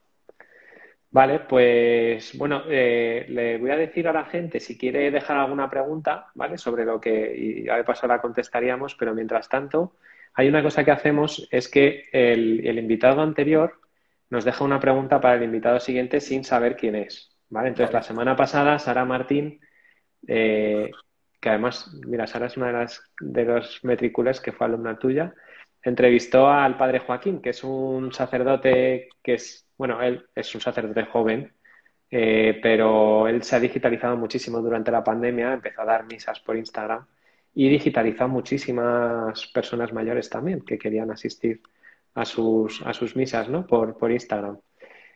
[1.12, 5.70] Vale, pues bueno, eh, le voy a decir a la gente si quiere dejar alguna
[5.70, 6.58] pregunta, ¿vale?
[6.58, 9.96] Sobre lo que, y ya de paso la contestaríamos, pero mientras tanto,
[10.36, 13.80] hay una cosa que hacemos, es que el, invitado anterior
[14.30, 17.70] nos deja una pregunta para el invitado siguiente sin saber quién es, ¿vale?
[17.70, 19.60] Entonces, la semana pasada, Sara Martín,
[20.28, 20.92] eh,
[21.42, 25.34] que además, mira, Sara es una de las de los metricules que fue alumna tuya,
[25.84, 31.06] entrevistó al padre Joaquín, que es un sacerdote que es bueno, él es un sacerdote
[31.06, 31.54] joven,
[32.12, 36.58] eh, pero él se ha digitalizado muchísimo durante la pandemia, empezó a dar misas por
[36.58, 37.06] Instagram
[37.56, 41.62] y digitalizó muchísimas personas mayores también que querían asistir
[42.14, 43.66] a sus, a sus misas, ¿no?
[43.66, 44.60] Por, por Instagram.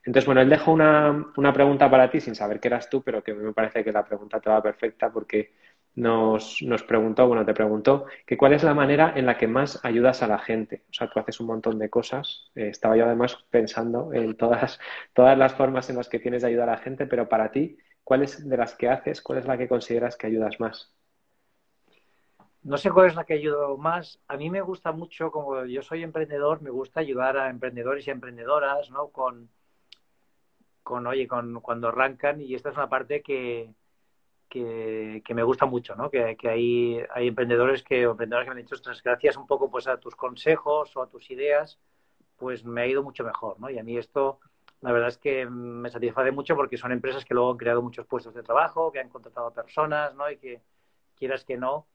[0.05, 3.21] Entonces, bueno, él dejó una, una, pregunta para ti sin saber que eras tú, pero
[3.21, 5.51] que me parece que la pregunta te va perfecta porque
[5.95, 9.83] nos, nos preguntó, bueno, te preguntó que cuál es la manera en la que más
[9.85, 10.83] ayudas a la gente.
[10.89, 12.51] O sea, tú haces un montón de cosas.
[12.55, 14.79] Eh, estaba yo además pensando en todas,
[15.13, 17.77] todas las formas en las que tienes de ayudar a la gente, pero para ti,
[18.03, 20.91] ¿cuál es de las que haces, cuál es la que consideras que ayudas más?
[22.63, 24.19] No sé cuál es la que ayudo más.
[24.27, 28.11] A mí me gusta mucho, como yo soy emprendedor, me gusta ayudar a emprendedores y
[28.11, 29.09] emprendedoras, ¿no?
[29.09, 29.49] Con,
[30.81, 33.69] con oye, con cuando arrancan y esta es una parte que,
[34.53, 36.11] que, me gusta mucho, ¿no?
[36.11, 39.97] Que, hay, hay emprendedores que, emprendedores que me han dicho, gracias un poco pues a
[39.97, 41.79] tus consejos o a tus ideas,
[42.37, 43.69] pues me ha ido mucho mejor, ¿no?
[43.69, 44.39] Y a mí esto,
[44.81, 48.05] la verdad es que me satisface mucho porque son empresas que luego han creado muchos
[48.05, 50.29] puestos de trabajo, que han contratado a personas, ¿no?
[50.29, 50.61] Y que
[51.17, 51.87] quieras que no,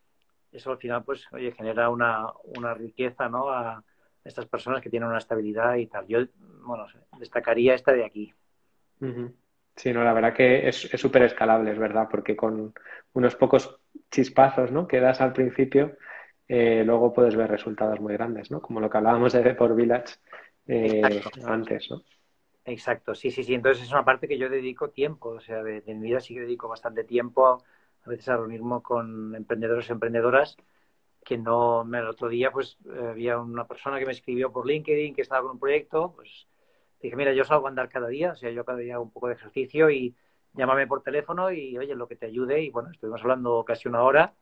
[0.51, 3.51] eso al final, pues, oye, genera una, una riqueza, ¿no?
[3.51, 3.85] A
[4.25, 6.09] estas personas que tienen una estabilidad y tal.
[6.09, 6.21] Yo,
[6.65, 6.87] bueno,
[7.19, 8.35] destacaría esta de aquí.
[9.79, 12.75] Sí, no, la verdad que es súper escalable, es verdad, porque con
[13.13, 13.79] unos pocos
[14.11, 14.89] chispazos ¿no?
[14.89, 15.97] que das al principio,
[16.49, 18.61] eh, luego puedes ver resultados muy grandes, ¿no?
[18.61, 20.17] Como lo que hablábamos de por Village
[20.67, 22.03] eh, antes, ¿no?
[22.65, 23.55] Exacto, sí, sí, sí.
[23.55, 26.41] Entonces es una parte que yo dedico tiempo, o sea, de, mi vida sí que
[26.41, 27.63] dedico bastante tiempo
[28.05, 30.57] a veces a reunirme con emprendedores y emprendedoras
[31.25, 32.79] que no, el otro día pues
[33.11, 36.49] había una persona que me escribió por LinkedIn que estaba con un proyecto, pues
[37.01, 39.11] dije, mira, yo salgo a andar cada día, o sea, yo cada día hago un
[39.11, 40.15] poco de ejercicio y
[40.55, 42.63] llámame por teléfono y, oye, lo que te ayude.
[42.63, 44.35] Y bueno, estuvimos hablando casi una hora,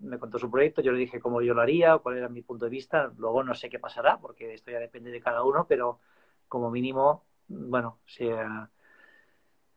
[0.00, 2.66] me contó su proyecto, yo le dije cómo yo lo haría, cuál era mi punto
[2.66, 3.12] de vista.
[3.16, 6.00] Luego no sé qué pasará, porque esto ya depende de cada uno, pero
[6.48, 8.68] como mínimo, bueno, sea,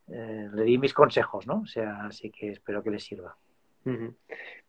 [0.08, 1.60] eh, le di mis consejos, ¿no?
[1.60, 3.36] O sea, así que espero que les sirva.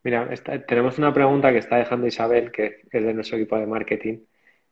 [0.04, 0.32] Mira,
[0.68, 4.20] tenemos una pregunta que está dejando Isabel, que es de nuestro equipo de marketing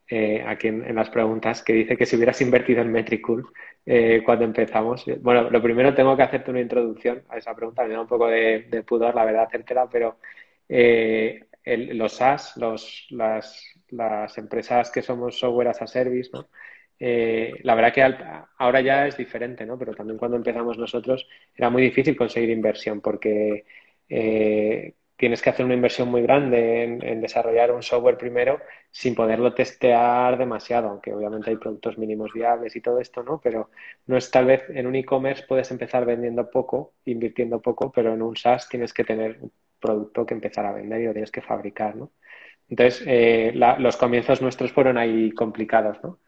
[0.08, 3.48] eh, aquí en, las preguntas, que dice que si hubieras invertido en Metricool
[3.86, 5.04] eh, cuando empezamos.
[5.22, 8.28] Bueno, lo primero tengo que hacerte una introducción a esa pregunta, me da un poco
[8.28, 10.20] de, pudor, la verdad, hacértela, pero
[10.70, 13.08] eh, los SaaS, las,
[13.90, 16.48] las, empresas que somos software as a service, ¿no?
[16.98, 18.04] la verdad que
[18.58, 19.78] ahora ya es diferente, ¿no?
[19.78, 23.66] Pero también cuando empezamos nosotros era muy difícil conseguir inversión porque
[25.18, 28.60] tienes que hacer una inversión muy grande en, desarrollar un software primero
[28.92, 33.40] sin poderlo testear demasiado, aunque obviamente hay productos mínimos viables y todo esto, ¿no?
[33.42, 33.70] Pero
[34.08, 38.22] no es tal vez en un e-commerce puedes empezar vendiendo poco, invirtiendo poco, pero en
[38.22, 41.42] un SaaS tienes que tener un producto que empezar a vender y lo tienes que
[41.42, 42.12] fabricar, ¿no?
[42.68, 46.20] Entonces, eh, los comienzos nuestros fueron ahí complicados, ¿no?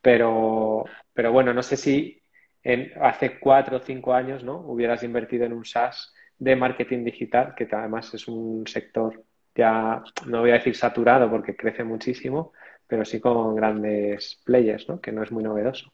[0.00, 2.22] Pero, pero bueno, no sé si
[2.62, 4.58] en, hace cuatro o cinco años, ¿no?
[4.60, 9.22] Hubieras invertido en un SaaS de marketing digital, que además es un sector
[9.54, 12.52] ya, no voy a decir saturado porque crece muchísimo,
[12.86, 15.00] pero sí con grandes players, ¿no?
[15.00, 15.92] Que no es muy novedoso.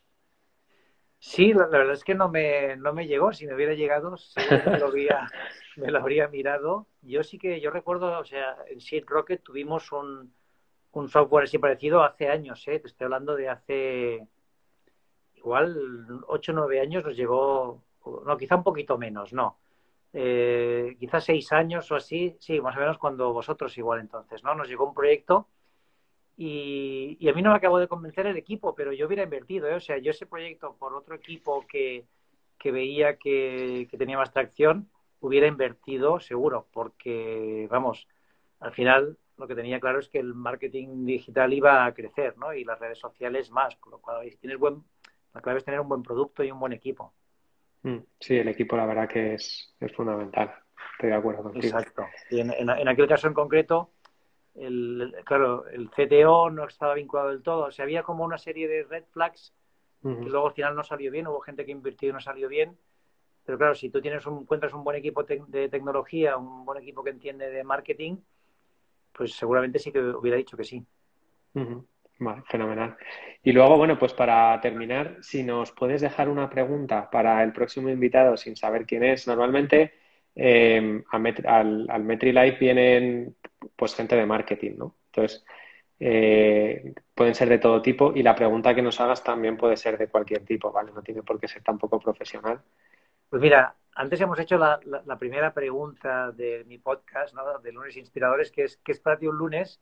[1.18, 3.32] Sí, la, verdad es que no me, no me llegó.
[3.32, 4.14] Si me hubiera llegado,
[4.66, 5.26] me, lo habría,
[5.76, 6.86] me lo habría mirado.
[7.02, 10.32] Yo sí que, yo recuerdo, o sea, en Seed Rocket tuvimos un,
[10.92, 12.78] un software así parecido hace años, ¿eh?
[12.78, 14.28] Te estoy hablando de hace
[15.34, 17.82] igual 8 o 9 años nos llegó,
[18.24, 19.58] no, quizá un poquito menos, no
[20.18, 24.54] eh, quizás seis años o así, sí, más o menos cuando vosotros igual entonces, ¿no?
[24.54, 25.46] Nos llegó un proyecto
[26.38, 29.74] y, a mí no me acabó de convencer el equipo, pero yo hubiera invertido, ¿eh?
[29.74, 32.06] O sea, yo ese proyecto por otro equipo que,
[32.64, 34.90] veía que, tenía más tracción,
[35.20, 38.08] hubiera invertido seguro, porque, vamos,
[38.60, 42.54] al final lo que tenía claro es que el marketing digital iba a crecer, ¿no?
[42.54, 44.58] Y las redes sociales más, con lo cual, tienes
[45.34, 47.12] la clave es tener un buen producto y un buen equipo.
[47.86, 50.52] Mm, sí, el equipo la verdad que es, es fundamental.
[50.94, 51.66] Estoy de acuerdo contigo.
[51.66, 52.04] Exacto.
[52.30, 53.92] Y en, aquel caso en concreto,
[54.56, 57.66] el, claro, el CTO no estaba vinculado del todo.
[57.66, 59.54] O sea, había como una serie de red flags
[60.02, 61.26] que luego al final no salió bien.
[61.26, 62.76] Hubo gente que invirtió y no salió bien.
[63.44, 67.04] Pero claro, si tú tienes un, encuentras un buen equipo de tecnología, un buen equipo
[67.04, 68.16] que entiende de marketing,
[69.12, 70.84] pues seguramente sí que hubiera dicho que sí.
[72.18, 72.96] Vale, fenomenal.
[73.42, 77.90] Y luego, bueno, pues para terminar, si nos puedes dejar una pregunta para el próximo
[77.90, 79.92] invitado sin saber quién es, normalmente
[80.34, 83.36] eh, al, al vienen
[83.74, 84.96] pues gente de marketing, ¿no?
[85.06, 85.44] Entonces,
[85.98, 89.96] eh, pueden ser de todo tipo y la pregunta que nos hagas también puede ser
[89.96, 90.92] de cualquier tipo, ¿vale?
[90.92, 92.60] No tiene por qué ser tampoco profesional.
[93.30, 94.78] Pues mira, antes hemos hecho la,
[95.18, 97.58] primera pregunta de mi podcast, ¿no?
[97.58, 99.80] De lunes inspiradores, que es ¿qué es para ti un lunes?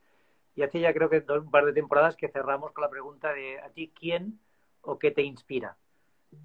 [0.56, 3.58] Y hace ya creo que un par de temporadas que cerramos con la pregunta de
[3.60, 4.38] ¿a ti quién
[4.82, 5.76] o qué te inspira?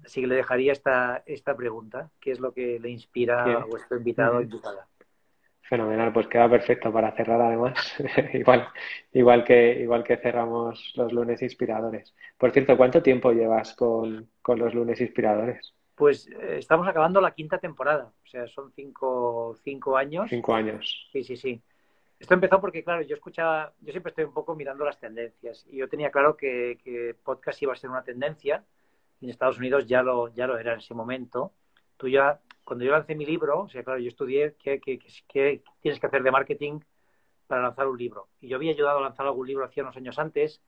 [0.04, 3.96] Así que le dejaría esta, esta pregunta, ¿qué es lo que le inspira a vuestro
[3.98, 4.86] invitado o invitada?
[5.62, 7.76] Fenomenal, pues queda perfecto para cerrar además,
[8.34, 8.66] igual,
[9.12, 12.12] igual, que, igual que cerramos los lunes inspiradores.
[12.36, 15.72] Por cierto, ¿cuánto tiempo llevas con, los lunes inspiradores?
[15.94, 20.28] Pues eh, estamos acabando la quinta temporada, o sea, son cinco, cinco años.
[20.28, 21.08] Cinco años.
[21.12, 21.62] Sí, sí, sí.
[22.20, 25.78] Esto empezó porque, claro, yo escuchaba, yo siempre estoy un poco mirando las tendencias y
[25.78, 28.62] yo tenía claro que, que podcast iba a ser una tendencia
[29.20, 31.54] y en Estados Unidos ya lo, ya lo era en ese momento.
[31.96, 34.80] Tú ya cuando yo lancé mi libro, o sea, claro, yo estudié qué,
[35.80, 36.80] tienes que hacer de marketing
[37.46, 38.28] para lanzar un libro.
[38.38, 40.62] Y yo había ayudado a lanzar algún libro hacía unos años antes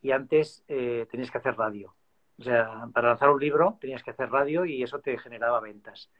[0.00, 1.94] y antes eh, tenías que hacer radio.
[2.38, 6.10] O sea, para lanzar un libro tenías que hacer radio y eso te generaba ventas.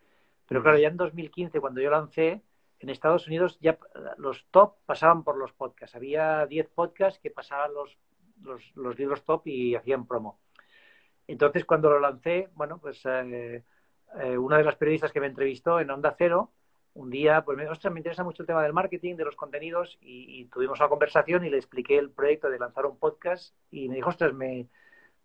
[0.48, 2.42] Pero claro, ya en 2015, cuando yo lancé,
[2.82, 3.78] en Estados Unidos ya
[4.16, 5.96] los top pasaban por los podcasts.
[5.96, 7.96] Había 10 podcasts que pasaban los,
[8.74, 10.40] los, libros top y hacían promo.
[11.26, 13.62] Entonces, cuando lo lancé, bueno, pues eh,
[14.20, 16.52] eh, una de las periodistas que me entrevistó en Onda Cero,
[16.94, 19.98] un día, pues me, ostras, me interesa mucho el tema del marketing, de los contenidos,
[20.00, 23.96] y, tuvimos una conversación y le expliqué el proyecto de lanzar un podcast y me
[23.96, 24.68] dijo, ostras, me,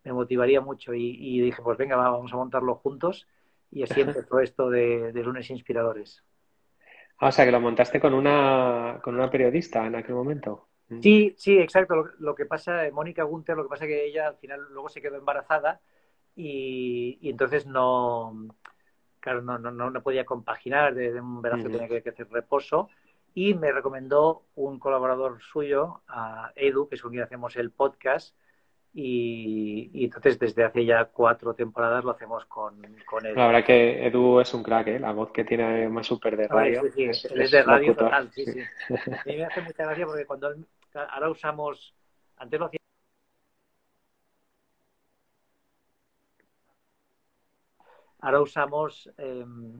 [0.05, 0.93] motivaría mucho.
[0.93, 3.27] Y, dije, pues venga, vamos a montarlo juntos.
[3.71, 6.23] Y así empezó esto de, lunes inspiradores.
[7.19, 10.67] Ah, o sea, que lo montaste con una, con una periodista en aquel momento.
[10.89, 11.01] Mm.
[11.01, 12.09] Sí, sí, exacto.
[12.19, 15.01] Lo, que pasa, Mónica Gunter, lo que pasa es que ella al final luego se
[15.01, 15.81] quedó embarazada
[16.35, 18.47] y entonces no,
[19.27, 22.89] claro, no, no, no podía compaginar, de, un verano tenía que, hacer reposo.
[23.33, 28.35] Y me recomendó un colaborador suyo, a Edu, que es con quien hacemos el podcast.
[28.99, 33.35] Y, entonces desde hace ya cuatro temporadas lo hacemos con, con Edu.
[33.35, 34.99] La verdad que Edu es un crack, ¿eh?
[34.99, 36.81] la voz que tiene más súper de radio.
[36.81, 38.59] sí, sí, es, de radio total, sí, sí.
[38.89, 40.51] A mí me hace mucha gracia porque cuando
[40.95, 41.93] ahora usamos,
[42.37, 42.71] antes lo
[48.21, 49.79] ahora usamos, em,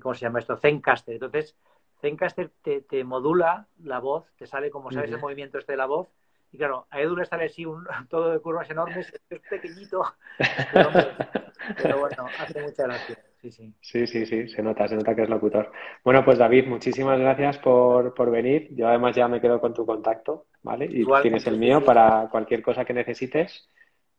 [0.00, 0.56] ¿cómo se llama esto?
[0.56, 1.14] Zencaster.
[1.14, 1.56] Entonces,
[2.00, 5.86] Zencaster te, te modula la voz, te sale, como sabes, el movimiento este de la
[5.86, 6.06] voz.
[6.52, 10.04] Y claro, a Edu le sale así un, todo de curvas enormes, es pequeñito.
[11.82, 13.16] Pero, bueno, hace mucha gracia.
[13.40, 13.74] Sí, sí.
[13.80, 15.72] Sí, sí, sí, se nota, se nota que es locutor.
[16.04, 18.68] Bueno, pues David, muchísimas gracias por, por venir.
[18.74, 20.86] Yo además ya me quedo con tu contacto, ¿vale?
[20.86, 23.68] Y tienes el mío para cualquier cosa que necesites.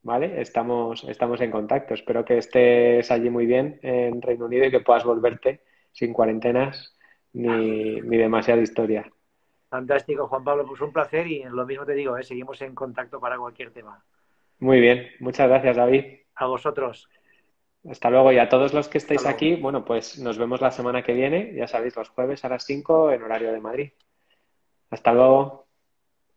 [0.03, 0.41] ¿vale?
[0.41, 1.93] Estamos, estamos en contacto.
[1.93, 5.61] Espero que estés allí muy bien en Reino Unido y que puedas volverte
[5.91, 6.95] sin cuarentenas
[7.33, 9.09] ni, ni demasiada historia.
[9.73, 12.21] Fantástico, Juan Pablo, pues un placer y lo mismo te digo, ¿eh?
[12.21, 14.05] seguimos en contacto para cualquier tema.
[14.59, 16.05] Muy bien, muchas gracias, David.
[16.35, 17.09] A vosotros.
[17.89, 21.01] Hasta luego y a todos los que estáis aquí, bueno, pues nos vemos la semana
[21.01, 23.91] que viene, ya sabéis, los jueves a las 5 en horario de Madrid.
[24.91, 25.62] Hasta luego.